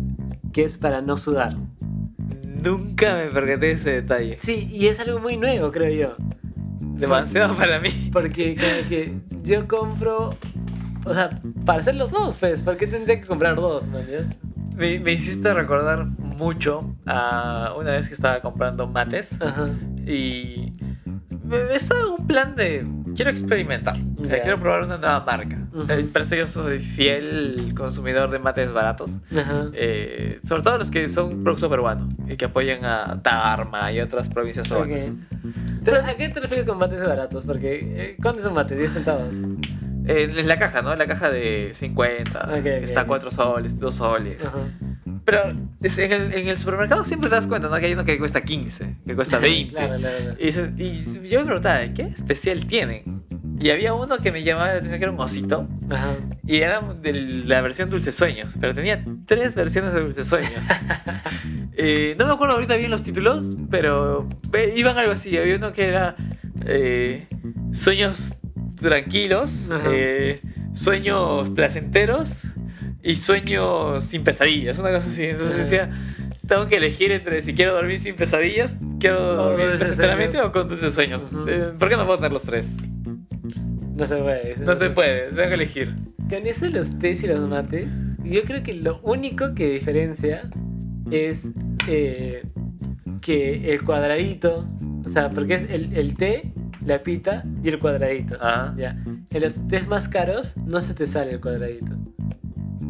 que 0.52 0.64
es 0.64 0.78
para 0.78 1.00
no 1.00 1.16
sudar. 1.16 1.56
Nunca 2.62 3.16
me 3.16 3.26
percaté 3.28 3.66
de 3.66 3.72
ese 3.72 3.90
detalle. 3.90 4.38
Sí, 4.42 4.68
y 4.70 4.88
es 4.88 5.00
algo 5.00 5.18
muy 5.18 5.36
nuevo, 5.36 5.70
creo 5.72 5.90
yo. 5.90 6.16
Demasiado 6.98 7.56
para 7.56 7.80
mí. 7.80 8.10
Porque 8.12 8.54
como 8.54 8.88
que 8.88 9.14
yo 9.42 9.66
compro, 9.66 10.30
o 11.04 11.14
sea, 11.14 11.30
para 11.64 11.80
hacer 11.80 11.94
los 11.94 12.10
dos, 12.10 12.36
pues, 12.38 12.60
¿por 12.60 12.76
qué 12.76 12.86
tendría 12.86 13.20
que 13.20 13.26
comprar 13.26 13.56
dos, 13.56 13.88
man? 13.88 14.04
Me, 14.76 14.98
me 14.98 15.12
hiciste 15.12 15.52
recordar 15.52 16.06
mucho 16.06 16.94
a 17.06 17.74
una 17.78 17.90
vez 17.92 18.08
que 18.08 18.14
estaba 18.14 18.40
comprando 18.40 18.86
mates 18.86 19.30
Ajá. 19.40 19.68
y 20.06 20.72
estaba 21.72 22.00
en 22.00 22.06
un 22.20 22.26
plan 22.26 22.54
de 22.56 22.86
quiero 23.14 23.30
experimentar, 23.30 23.98
o 24.18 24.26
sea, 24.26 24.40
quiero 24.40 24.58
probar 24.58 24.84
una 24.84 24.96
nueva 24.96 25.20
marca. 25.24 25.58
Ujú. 25.72 25.84
Eh, 25.92 26.08
Parece 26.12 26.36
que 26.36 26.40
yo 26.40 26.46
soy 26.46 26.78
fiel 26.78 27.74
consumidor 27.76 28.30
de 28.30 28.38
mates 28.38 28.72
baratos, 28.72 29.18
Ajá. 29.36 29.66
eh, 29.74 30.40
sobre 30.48 30.62
todo 30.62 30.78
los 30.78 30.90
que 30.90 31.08
son 31.08 31.42
producto 31.44 31.68
peruano 31.68 32.08
y 32.28 32.36
que 32.36 32.46
apoyan 32.46 32.84
a 32.84 33.20
Tarma 33.22 33.92
y 33.92 34.00
otras 34.00 34.28
provincias 34.28 34.66
peruanas. 34.68 35.10
Ok. 35.10 35.50
Pero 35.84 35.98
¿a 36.04 36.14
qué 36.14 36.28
te 36.28 36.40
refieres 36.40 36.66
con 36.66 36.78
mates 36.78 37.00
baratos? 37.04 37.44
Porque, 37.44 37.78
eh, 37.82 38.16
¿cuántos 38.22 38.44
son 38.44 38.54
mates? 38.54 38.78
¿10 38.78 38.88
centavos? 38.92 39.34
En 40.10 40.48
la 40.48 40.58
caja, 40.58 40.82
¿no? 40.82 40.94
La 40.96 41.06
caja 41.06 41.30
de 41.30 41.72
50, 41.74 42.38
Ok, 42.40 42.62
que 42.62 42.76
ok, 42.78 42.82
está 42.84 43.02
ok. 43.02 43.06
4 43.08 43.30
soles, 43.30 43.78
2 43.78 43.94
soles. 43.94 44.38
Ajá. 44.44 44.58
Pero 45.24 45.50
en 45.50 46.12
el, 46.12 46.34
en 46.34 46.48
el 46.48 46.58
supermercado 46.58 47.04
siempre 47.04 47.28
te 47.30 47.36
das 47.36 47.46
cuenta, 47.46 47.68
¿no? 47.68 47.76
Que 47.76 47.86
hay 47.86 47.92
uno 47.92 48.04
que 48.04 48.18
cuesta 48.18 48.40
15, 48.42 48.96
que 49.06 49.14
cuesta 49.14 49.38
20. 49.40 49.72
Claro, 49.74 49.96
claro, 49.98 50.16
claro. 50.18 50.36
Y, 50.38 50.46
dices- 50.46 50.70
y 50.78 51.28
yo 51.28 51.40
me 51.40 51.46
preguntaba, 51.46 51.80
¿qué 51.94 52.02
especial 52.16 52.66
tienen? 52.66 53.22
Y 53.60 53.68
había 53.68 53.92
uno 53.92 54.16
que 54.18 54.32
me 54.32 54.42
llamaba 54.42 54.68
la 54.68 54.72
atención 54.76 54.98
que 54.98 55.04
era 55.04 55.12
un 55.12 55.20
osito. 55.20 55.68
Ajá. 55.90 56.14
Y 56.46 56.56
era 56.62 56.80
de 56.80 57.12
la 57.12 57.60
versión 57.60 57.90
Dulce 57.90 58.10
Sueños. 58.10 58.54
Pero 58.58 58.72
tenía 58.74 59.04
tres 59.26 59.54
versiones 59.54 59.92
de 59.92 60.00
Dulce 60.00 60.24
Sueños. 60.24 60.64
Eh, 61.82 62.14
no 62.18 62.26
me 62.26 62.32
acuerdo 62.34 62.54
ahorita 62.56 62.76
bien 62.76 62.90
los 62.90 63.02
títulos, 63.02 63.56
pero 63.70 64.26
eh, 64.52 64.74
iban 64.76 64.98
algo 64.98 65.12
así. 65.12 65.38
Había 65.38 65.56
uno 65.56 65.72
que 65.72 65.86
era 65.88 66.14
eh, 66.66 67.26
Sueños 67.72 68.36
Tranquilos, 68.80 69.68
eh, 69.86 70.40
Sueños 70.74 71.50
Placenteros 71.50 72.40
y 73.02 73.16
Sueños 73.16 74.04
Sin 74.04 74.24
Pesadillas. 74.24 74.78
Una 74.78 74.90
cosa 74.92 75.06
así. 75.12 75.24
Entonces 75.24 75.56
decía, 75.56 75.90
tengo 76.50 76.66
que 76.66 76.76
elegir 76.76 77.12
entre 77.12 77.42
si 77.42 77.54
quiero 77.54 77.74
dormir 77.74 78.00
sin 78.00 78.16
pesadillas, 78.16 78.76
quiero 78.98 79.34
dormir 79.34 79.78
placenteramente 79.78 80.40
o 80.40 80.50
con 80.50 80.66
dulces 80.66 80.92
sueños. 80.92 81.24
Eh, 81.46 81.72
¿Por 81.78 81.88
qué 81.88 81.96
no 81.96 82.04
puedo 82.04 82.18
tener 82.18 82.32
los 82.32 82.42
tres? 82.42 82.66
No 83.94 84.04
se 84.04 84.16
puede. 84.16 84.56
No 84.56 84.74
se 84.74 84.90
puede, 84.90 85.28
tengo 85.28 85.48
que 85.48 85.54
elegir. 85.54 85.94
Con 86.28 86.46
eso 86.46 86.68
los 86.68 86.98
tés 86.98 87.22
y 87.22 87.28
los 87.28 87.48
mates, 87.48 87.86
yo 88.24 88.42
creo 88.42 88.64
que 88.64 88.74
lo 88.74 89.00
único 89.02 89.54
que 89.54 89.70
diferencia 89.70 90.50
es 91.12 91.46
eh, 91.86 92.42
que 93.20 93.72
el 93.72 93.84
cuadradito, 93.84 94.66
o 95.06 95.08
sea, 95.08 95.28
porque 95.28 95.54
es 95.54 95.70
el, 95.70 95.96
el 95.96 96.16
té, 96.16 96.52
la 96.84 97.02
pita 97.02 97.44
y 97.62 97.68
el 97.68 97.78
cuadradito. 97.78 98.36
Ah. 98.40 98.72
Ya. 98.76 98.96
En 99.30 99.42
los 99.42 99.56
tés 99.68 99.86
más 99.88 100.08
caros 100.08 100.56
no 100.56 100.80
se 100.80 100.94
te 100.94 101.06
sale 101.06 101.32
el 101.32 101.40
cuadradito. 101.40 101.86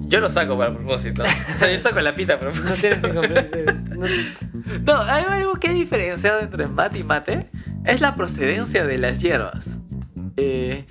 Yo 0.07 0.19
lo 0.21 0.29
saco 0.31 0.57
para 0.59 0.75
propósito. 0.75 1.23
O 1.23 1.59
sea, 1.59 1.71
yo 1.73 1.79
saco 1.79 2.01
la 2.01 2.15
pita 2.15 2.35
a 2.35 2.37
No 2.37 2.51
propósito. 2.51 2.75
tienes 2.81 3.01
que 3.01 3.15
comprar. 3.15 3.49
no- 3.97 4.95
No, 4.95 5.03
hay 5.03 5.25
algo 5.25 5.55
que 5.55 5.69
he 5.69 5.75
diferenciado 5.75 6.41
entre 6.41 6.67
mate 6.67 6.99
y 6.99 7.05
mate 7.05 7.41
es 7.85 8.01
la 8.01 8.15
procedencia 8.17 8.85
de 8.85 8.99
las 8.99 9.21
hierbas. 9.21 9.67
Eh, 10.37 10.85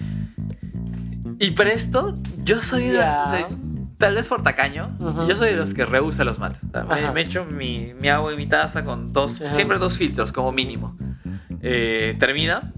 y 1.40 1.52
para 1.52 1.72
esto, 1.72 2.18
yo 2.44 2.62
soy 2.62 2.88
de, 2.88 2.94
Ya. 2.96 3.24
o 3.26 3.30
sea, 3.32 3.48
tal 3.98 4.16
vez 4.16 4.28
por 4.28 4.44
tacaño, 4.44 4.96
yo 5.28 5.36
soy 5.36 5.50
de 5.52 5.56
los 5.56 5.74
que 5.74 5.86
rehúsa 5.86 6.24
los 6.24 6.40
mates. 6.40 6.60
O 6.74 6.96
sea, 6.96 7.12
me, 7.12 7.22
echo 7.22 7.46
mi, 7.46 7.94
mi 8.00 8.10
agua 8.10 8.34
y 8.34 8.38
mi 8.38 8.48
taza 8.48 8.84
con 8.84 9.12
dos, 9.14 9.42
Ajá. 9.42 9.50
siempre 9.50 9.78
dos 9.80 9.98
filtros 9.98 10.32
como 10.32 10.52
mínimo. 10.52 10.98
Eh, 11.62 12.16
termina 12.20 12.72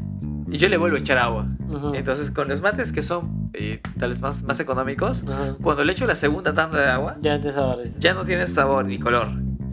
y 0.51 0.57
yo 0.57 0.67
le 0.69 0.77
vuelvo 0.77 0.97
a 0.97 0.99
echar 0.99 1.17
agua. 1.17 1.47
Entonces, 1.93 2.29
con 2.31 2.47
los 2.49 2.61
mates 2.61 2.91
que 2.91 3.01
son 3.01 3.49
eh, 3.53 3.79
tal 3.97 4.09
vez 4.11 4.21
más, 4.21 4.43
más 4.43 4.59
económicos, 4.59 5.23
Ajá. 5.27 5.55
cuando 5.61 5.83
le 5.83 5.93
echo 5.93 6.05
la 6.05 6.15
segunda 6.15 6.53
tanda 6.53 6.79
de 6.79 6.89
agua, 6.89 7.15
Ya 7.21 7.37
no 7.37 7.43
te 7.75 7.91
ya 7.99 8.13
no 8.13 8.23
tiene 8.25 8.45
sabor 8.47 8.85
ni 8.85 8.99
color. 8.99 9.27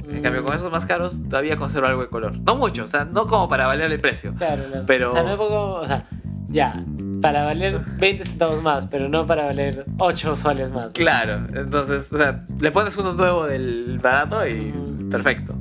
En 0.09 0.21
Mm. 0.21 0.23
cambio, 0.23 0.43
con 0.45 0.55
esos 0.57 0.71
más 0.73 0.87
caros 0.87 1.19
todavía 1.29 1.57
conserva 1.59 1.89
algo 1.89 2.01
de 2.03 2.09
color. 2.09 2.39
No 2.41 2.57
mucho, 2.57 2.85
o 2.85 2.89
sea, 2.89 3.05
no 3.05 3.27
como 3.27 3.49
para 3.49 3.67
valer 3.67 3.93
el 3.93 4.01
precio. 4.01 4.33
Claro, 4.39 4.65
claro. 4.69 4.85
Pero- 4.87 5.11
O 5.11 5.15
sea, 5.15 5.23
no 5.23 5.31
es 5.31 5.37
poco. 5.37 5.75
O 5.75 5.87
sea, 5.87 6.03
ya. 6.49 6.83
Para 7.21 7.45
valer 7.45 7.81
20 7.99 8.25
centavos 8.25 8.63
más, 8.63 8.87
pero 8.87 9.09
no 9.09 9.27
para 9.27 9.45
valer 9.45 9.85
8 9.99 10.35
soles 10.37 10.71
más. 10.73 10.93
Claro, 10.95 11.45
entonces, 11.53 12.11
o 12.13 12.17
sea, 12.17 12.47
le 12.59 12.71
pones 12.71 12.97
uno 12.97 13.13
nuevo 13.13 13.45
del 13.47 13.99
barato 14.03 14.47
y 14.47 14.73
Mm. 14.73 15.11
perfecto. 15.11 15.55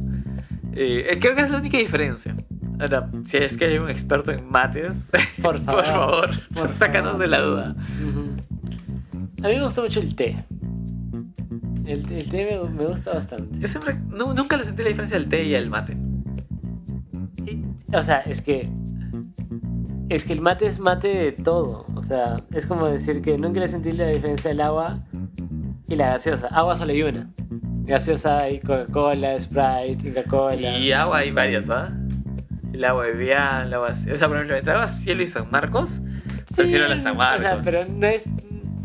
Eh, 0.73 1.17
creo 1.19 1.35
que 1.35 1.41
es 1.41 1.49
la 1.49 1.57
única 1.57 1.77
diferencia. 1.77 2.35
Ahora, 2.79 3.09
si 3.25 3.37
es 3.37 3.57
que 3.57 3.65
hay 3.65 3.77
un 3.77 3.89
experto 3.89 4.31
en 4.31 4.49
mates, 4.49 4.93
Por 5.41 5.59
favor. 5.63 5.83
por 5.83 5.85
favor, 5.85 6.29
Por 6.53 6.77
sácanos 6.77 7.11
favor. 7.13 7.19
de 7.21 7.27
la 7.27 7.41
duda. 7.41 7.75
A 9.43 9.47
mí 9.47 9.55
me 9.55 9.63
gusta 9.63 9.81
mucho 9.81 9.99
el 9.99 10.15
té. 10.15 10.35
El, 11.85 12.11
el 12.11 12.29
té 12.29 12.59
me, 12.63 12.69
me 12.69 12.85
gusta 12.87 13.13
bastante. 13.13 13.57
Yo 13.59 13.67
siempre, 13.67 13.95
nu- 14.09 14.33
nunca 14.33 14.57
le 14.57 14.65
sentí 14.65 14.83
la 14.83 14.89
diferencia 14.89 15.17
del 15.17 15.29
té 15.29 15.43
y 15.45 15.53
el 15.55 15.69
mate. 15.69 15.97
Y- 17.45 17.63
O 17.95 18.01
sea, 18.03 18.19
es 18.21 18.41
que. 18.41 18.69
Es 20.09 20.23
que 20.23 20.33
el 20.33 20.41
mate 20.41 20.67
es 20.67 20.79
mate 20.79 21.07
de 21.07 21.31
todo. 21.33 21.85
O 21.95 22.01
sea, 22.03 22.37
es 22.53 22.65
como 22.65 22.87
decir 22.87 23.21
que 23.21 23.37
nunca 23.37 23.59
le 23.59 23.67
sentí 23.67 23.91
la 23.91 24.07
diferencia 24.07 24.49
del 24.49 24.61
agua 24.61 24.99
y 25.87 25.95
la 25.95 26.11
gaseosa. 26.11 26.47
Agua 26.47 26.75
solo 26.77 26.91
hay 26.91 27.03
una. 27.03 27.29
Gaseosa 27.85 28.39
hay 28.39 28.59
Coca-Cola, 28.59 29.37
Sprite, 29.39 30.09
Coca-Cola. 30.13 30.77
Y 30.77 30.91
agua 30.91 31.17
hay 31.19 31.31
varias, 31.31 31.69
¿ah? 31.69 31.89
El 32.06 32.06
de 32.71 33.11
Vial, 33.13 33.67
el 33.67 33.73
agua... 33.73 33.89
O 33.91 34.17
sea, 34.17 34.27
por 34.27 34.35
ejemplo, 34.37 34.55
entre 34.57 34.73
agua 34.73 34.87
Cielo 34.87 35.23
y 35.23 35.27
San 35.27 35.49
Marcos, 35.51 36.01
Prefiero 36.55 36.87
la 36.87 36.99
San 36.99 37.17
O 37.17 37.23
sea, 37.23 37.37
Marcos. 37.39 37.61
pero 37.63 37.85
no 37.85 38.07
es, 38.07 38.23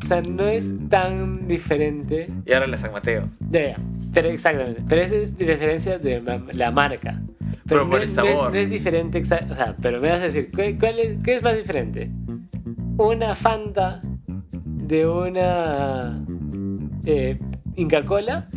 o 0.03 0.07
sea, 0.07 0.21
no 0.21 0.47
es 0.47 0.65
tan 0.91 1.47
diferente. 1.49 2.29
Y 2.45 2.53
ahora 2.53 2.67
la 2.67 2.77
San 2.79 2.93
Mateo. 2.93 3.29
Ya, 3.51 3.69
ya, 3.69 3.77
pero 4.13 4.29
exactamente. 4.29 4.83
Pero 4.89 5.01
esa 5.03 5.15
es 5.17 5.37
diferencia 5.39 5.99
de 5.99 6.21
la 6.53 6.71
marca. 6.71 7.21
Pero 7.67 7.89
por 7.89 7.99
no, 7.99 8.05
el 8.05 8.09
es- 8.11 8.17
no 8.17 8.25
es- 8.25 8.31
sabor. 8.33 8.53
No 8.53 8.59
es, 8.59 8.69
diferente, 8.71 9.23
exa- 9.23 9.51
o 9.51 9.55
sea, 9.55 9.75
pero 9.81 10.01
me 10.01 10.11
vas 10.11 10.21
a 10.21 10.25
decir, 10.25 10.51
¿cuál, 10.55 10.77
cuál 10.79 10.99
es, 10.99 11.19
¿qué 11.23 11.37
es 11.37 11.43
más 11.43 11.57
diferente? 11.57 12.11
Una 12.99 13.35
Fanta 13.37 14.01
de 14.67 15.07
una 15.07 16.23
eh, 17.07 17.39
Inca 17.77 18.03
Cola 18.03 18.49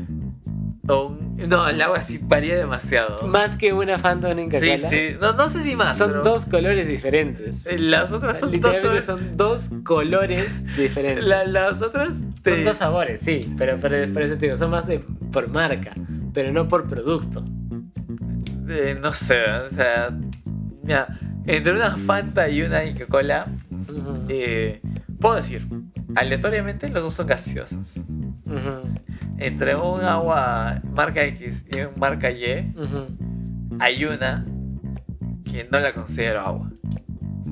un- 0.88 1.36
No, 1.50 1.68
el 1.68 1.82
agua 1.82 2.00
sí 2.02 2.20
varía 2.22 2.56
demasiado. 2.56 3.28
más 3.28 3.58
que 3.58 3.74
una 3.74 3.96
una 3.96 4.42
Inca 4.42 4.60
Sí, 4.60 4.78
sí. 4.90 5.16
No, 5.20 5.34
no 5.34 5.50
sé 5.50 5.64
si 5.64 5.76
más. 5.76 5.98
Son 5.98 6.12
pero- 6.12 6.24
dos 6.24 6.46
colores 6.46 6.88
diferentes. 6.88 7.54
Eh, 7.66 7.78
Las 7.78 8.12
otras 8.12 8.40
son 8.40 8.60
dos. 8.62 9.06
Son 9.06 9.38
dos 9.38 9.64
colores 9.84 10.48
diferentes. 10.78 11.24
La- 11.26 11.44
las 11.46 11.82
otras. 11.82 12.10
te- 12.44 12.52
Son 12.52 12.64
dos 12.64 12.78
sabores, 12.78 13.22
sí, 13.22 13.40
pero, 13.58 13.78
pero 13.82 14.12
por 14.14 14.22
eso 14.22 14.36
te 14.38 14.46
digo, 14.46 14.58
son 14.58 14.70
más 14.72 14.86
de 14.88 15.00
por 15.34 15.50
marca, 15.50 15.92
pero 16.34 16.52
no 16.52 16.68
por 16.68 16.88
producto. 16.88 17.44
eh, 18.70 18.96
no 19.02 19.14
sé, 19.14 19.42
o 19.44 19.70
sea. 19.76 20.12
Mira, 20.84 21.08
entre 21.48 21.72
una 21.74 21.98
Fanta 21.98 22.48
y 22.50 22.62
una 22.62 22.86
Inca 22.86 23.06
Cola, 23.08 23.48
Ujú, 23.72 24.26
eh, 24.30 24.82
puedo 25.20 25.36
decir, 25.36 25.66
aleatoriamente 26.16 26.88
los 26.90 27.02
dos 27.04 27.14
son 27.16 27.28
gaseosos. 27.28 27.80
ujú, 28.46 28.94
Entre 29.38 29.76
un 29.76 30.02
agua 30.02 30.82
marca 30.96 31.24
X 31.26 31.66
y 31.72 31.80
un 31.82 32.00
marca 32.00 32.32
Y, 32.32 32.74
ujú. 32.76 33.78
hay 33.80 34.06
una 34.06 34.46
que 35.44 35.68
no 35.72 35.80
la 35.80 35.94
considero 35.94 36.42
agua. 36.42 36.70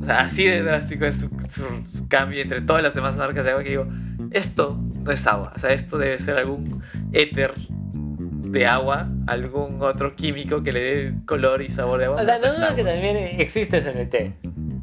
O 0.02 0.06
sea, 0.06 0.18
así 0.20 0.44
de 0.46 0.64
drástico 0.64 1.06
es 1.06 1.16
su, 1.18 1.30
su- 1.50 1.86
su 1.90 2.08
cambio 2.08 2.42
entre 2.42 2.62
todas 2.62 2.84
las 2.84 2.94
demás 2.94 3.16
marcas 3.18 3.46
de 3.46 3.52
agua 3.52 3.64
que 3.64 3.70
digo, 3.72 3.88
esto 4.32 4.78
no 5.04 5.12
es 5.12 5.26
agua. 5.28 5.54
O 5.56 5.60
sea, 5.60 5.72
esto 5.72 5.98
debe 5.98 6.20
ser 6.20 6.38
algún 6.38 6.82
éter 7.12 7.54
de 7.94 8.66
agua, 8.68 9.10
algún 9.28 9.82
otro 9.82 10.16
químico 10.16 10.62
que 10.64 10.72
le 10.72 10.80
dé 10.82 11.14
color 11.26 11.62
y 11.62 11.70
sabor 11.70 12.00
de 12.00 12.06
agua. 12.06 12.22
O 12.22 12.26
sea, 12.26 12.40
no 12.40 12.54
dudo 12.54 12.76
que 12.76 12.84
también 12.84 13.18
existe 13.40 13.78
eso 13.78 13.90
en 13.90 13.98
el 14.00 14.10
té, 14.10 14.34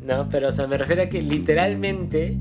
¿no? 0.06 0.28
Pero, 0.30 0.48
o 0.48 0.52
sea, 0.52 0.66
me 0.66 0.76
refiero 0.78 1.02
a 1.02 1.06
que 1.06 1.22
literalmente. 1.22 2.38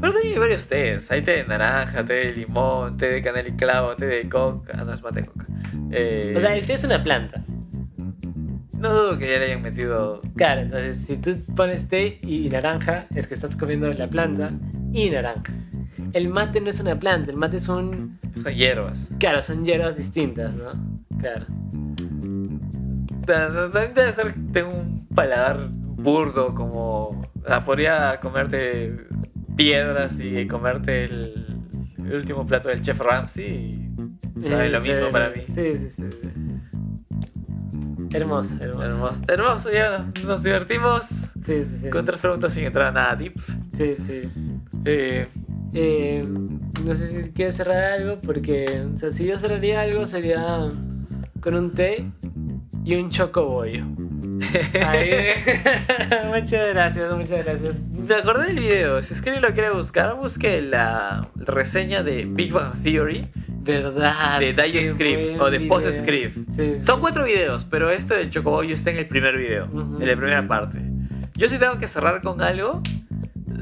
Pero 0.00 0.12
también 0.12 0.34
hay 0.34 0.38
varios 0.38 0.66
tés. 0.66 1.10
Hay 1.10 1.22
té 1.22 1.32
de 1.32 1.44
naranja, 1.44 2.04
té 2.04 2.14
de 2.14 2.32
limón, 2.32 2.96
té 2.96 3.08
de 3.08 3.20
canela 3.20 3.48
y 3.48 3.52
clavo, 3.52 3.96
té 3.96 4.06
de 4.06 4.28
coca. 4.28 4.72
Ah, 4.76 4.84
no 4.84 4.92
es 4.92 5.02
mate 5.02 5.20
de 5.22 5.26
coca. 5.26 5.46
Eh, 5.90 6.34
O 6.36 6.40
sea, 6.40 6.56
el 6.56 6.66
té 6.66 6.74
es 6.74 6.84
una 6.84 7.02
planta. 7.02 7.44
No 8.78 8.92
dudo 8.92 9.18
que 9.18 9.30
ya 9.30 9.38
le 9.38 9.44
hayan 9.46 9.62
metido. 9.62 10.20
Claro, 10.36 10.62
entonces 10.62 11.04
si 11.06 11.16
tú 11.16 11.38
pones 11.54 11.88
té 11.88 12.18
y 12.22 12.48
naranja, 12.48 13.06
es 13.14 13.26
que 13.26 13.34
estás 13.34 13.54
comiendo 13.54 13.92
la 13.92 14.08
planta 14.08 14.50
y 14.92 15.08
naranja. 15.10 15.52
El 16.12 16.28
mate 16.28 16.60
no 16.60 16.70
es 16.70 16.80
una 16.80 16.98
planta, 16.98 17.30
el 17.30 17.36
mate 17.36 17.58
es 17.58 17.68
un. 17.68 18.18
Son 18.42 18.52
hierbas. 18.52 18.98
Claro, 19.18 19.42
son 19.42 19.64
hierbas 19.64 19.96
distintas, 19.96 20.52
¿no? 20.52 20.72
Claro. 21.20 21.46
También 23.24 23.94
debe 23.94 24.12
ser 24.12 24.34
tengo 24.52 24.74
un 24.74 25.06
paladar 25.14 25.68
burdo 25.70 26.54
como... 26.54 27.20
O 27.20 27.46
sea, 27.46 27.64
podría 27.64 28.18
comerte 28.20 29.06
piedras 29.56 30.14
y 30.18 30.46
comerte 30.46 31.04
el, 31.04 31.46
el 31.98 32.14
último 32.14 32.46
plato 32.46 32.68
del 32.68 32.82
chef 32.82 32.98
Ramsay 32.98 33.90
sabe 34.40 34.68
lo 34.70 34.80
sí, 34.82 34.88
mismo 34.88 35.10
para 35.10 35.30
mí. 35.30 35.42
Sí, 35.46 35.78
sí, 35.78 35.90
sí. 35.90 36.02
sí. 36.22 36.28
Hermoso, 38.14 38.54
hermoso. 38.60 38.86
Hermoso, 38.86 39.22
hermoso, 39.28 39.72
ya 39.72 40.06
nos 40.26 40.42
divertimos 40.42 41.06
Sí, 41.44 41.64
sí, 41.64 41.78
sí. 41.82 41.90
con 41.90 42.04
tres 42.04 42.20
preguntas 42.20 42.52
sin 42.52 42.64
entrar 42.64 42.88
a 42.88 42.92
nada 42.92 43.16
deep. 43.16 43.34
Sí, 43.76 43.94
sí. 44.06 44.20
Eh, 44.84 45.26
Eh, 45.74 46.20
no 46.84 46.94
sé 46.94 47.22
si 47.24 47.32
quieres 47.32 47.56
cerrar 47.56 47.82
algo, 47.94 48.20
porque, 48.20 48.66
o 48.94 48.98
sea, 48.98 49.10
si 49.10 49.24
yo 49.24 49.38
cerraría 49.38 49.80
algo 49.80 50.06
sería 50.06 50.70
con 51.40 51.54
un 51.54 51.70
té 51.72 52.04
y 52.84 52.94
un 52.96 53.08
chocobollo. 53.10 53.84
Ahí. 54.86 55.10
muchas 56.28 56.68
gracias, 56.68 57.12
muchas 57.14 57.44
gracias. 57.44 57.72
me 58.08 58.14
acordé 58.14 58.46
del 58.48 58.58
video, 58.60 59.02
si 59.02 59.14
es 59.14 59.22
que 59.22 59.40
lo 59.40 59.52
quiere 59.52 59.70
buscar, 59.70 60.16
busque 60.16 60.60
la 60.62 61.20
reseña 61.36 62.02
de 62.02 62.26
Big 62.28 62.52
Bang 62.52 62.82
Theory 62.82 63.22
Verdad. 63.62 64.40
de 64.40 64.52
Dioscript 64.52 65.40
o 65.40 65.50
de. 65.50 65.60
Postscript. 65.60 66.34
Sí, 66.36 66.44
sí. 66.56 66.84
Son 66.84 67.00
cuatro 67.00 67.24
videos, 67.24 67.64
pero 67.64 67.90
este 67.90 68.14
del 68.14 68.30
Chocobollo 68.30 68.74
está 68.74 68.90
en 68.90 68.96
el 68.98 69.06
primer 69.06 69.36
video, 69.36 69.66
Ujú. 69.66 70.00
en 70.02 70.08
la 70.08 70.16
primera 70.16 70.46
parte. 70.48 70.78
Yo 71.36 71.48
si 71.48 71.58
tengo 71.58 71.78
que 71.78 71.86
cerrar 71.88 72.20
con 72.20 72.40
algo, 72.42 72.82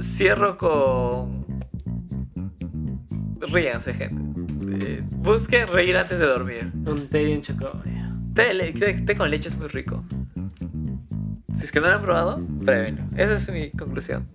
cierro 0.02 0.56
con... 0.58 1.44
Ríanse, 3.40 3.94
gente. 3.94 4.20
Eh, 4.86 5.02
busquen 5.10 5.68
reír 5.68 5.96
antes 5.96 6.18
de 6.18 6.26
dormir. 6.26 6.70
Un 6.86 7.08
té 7.08 7.22
y 7.30 7.34
un 7.34 7.40
chocobollo. 7.42 7.82
Té, 8.34 8.54
de 8.54 8.72
té- 8.72 9.02
té 9.06 9.16
con 9.16 9.30
leche 9.30 9.48
es 9.48 9.56
muy 9.56 9.68
rico. 9.68 10.04
Si 11.60 11.66
es 11.66 11.72
que 11.72 11.80
no 11.80 11.88
lo 11.88 11.96
han 11.96 12.02
probado, 12.02 12.40
pruébenlo. 12.64 13.02
Esa 13.16 13.34
es 13.34 13.50
mi 13.50 13.70
conclusión. 13.70 14.26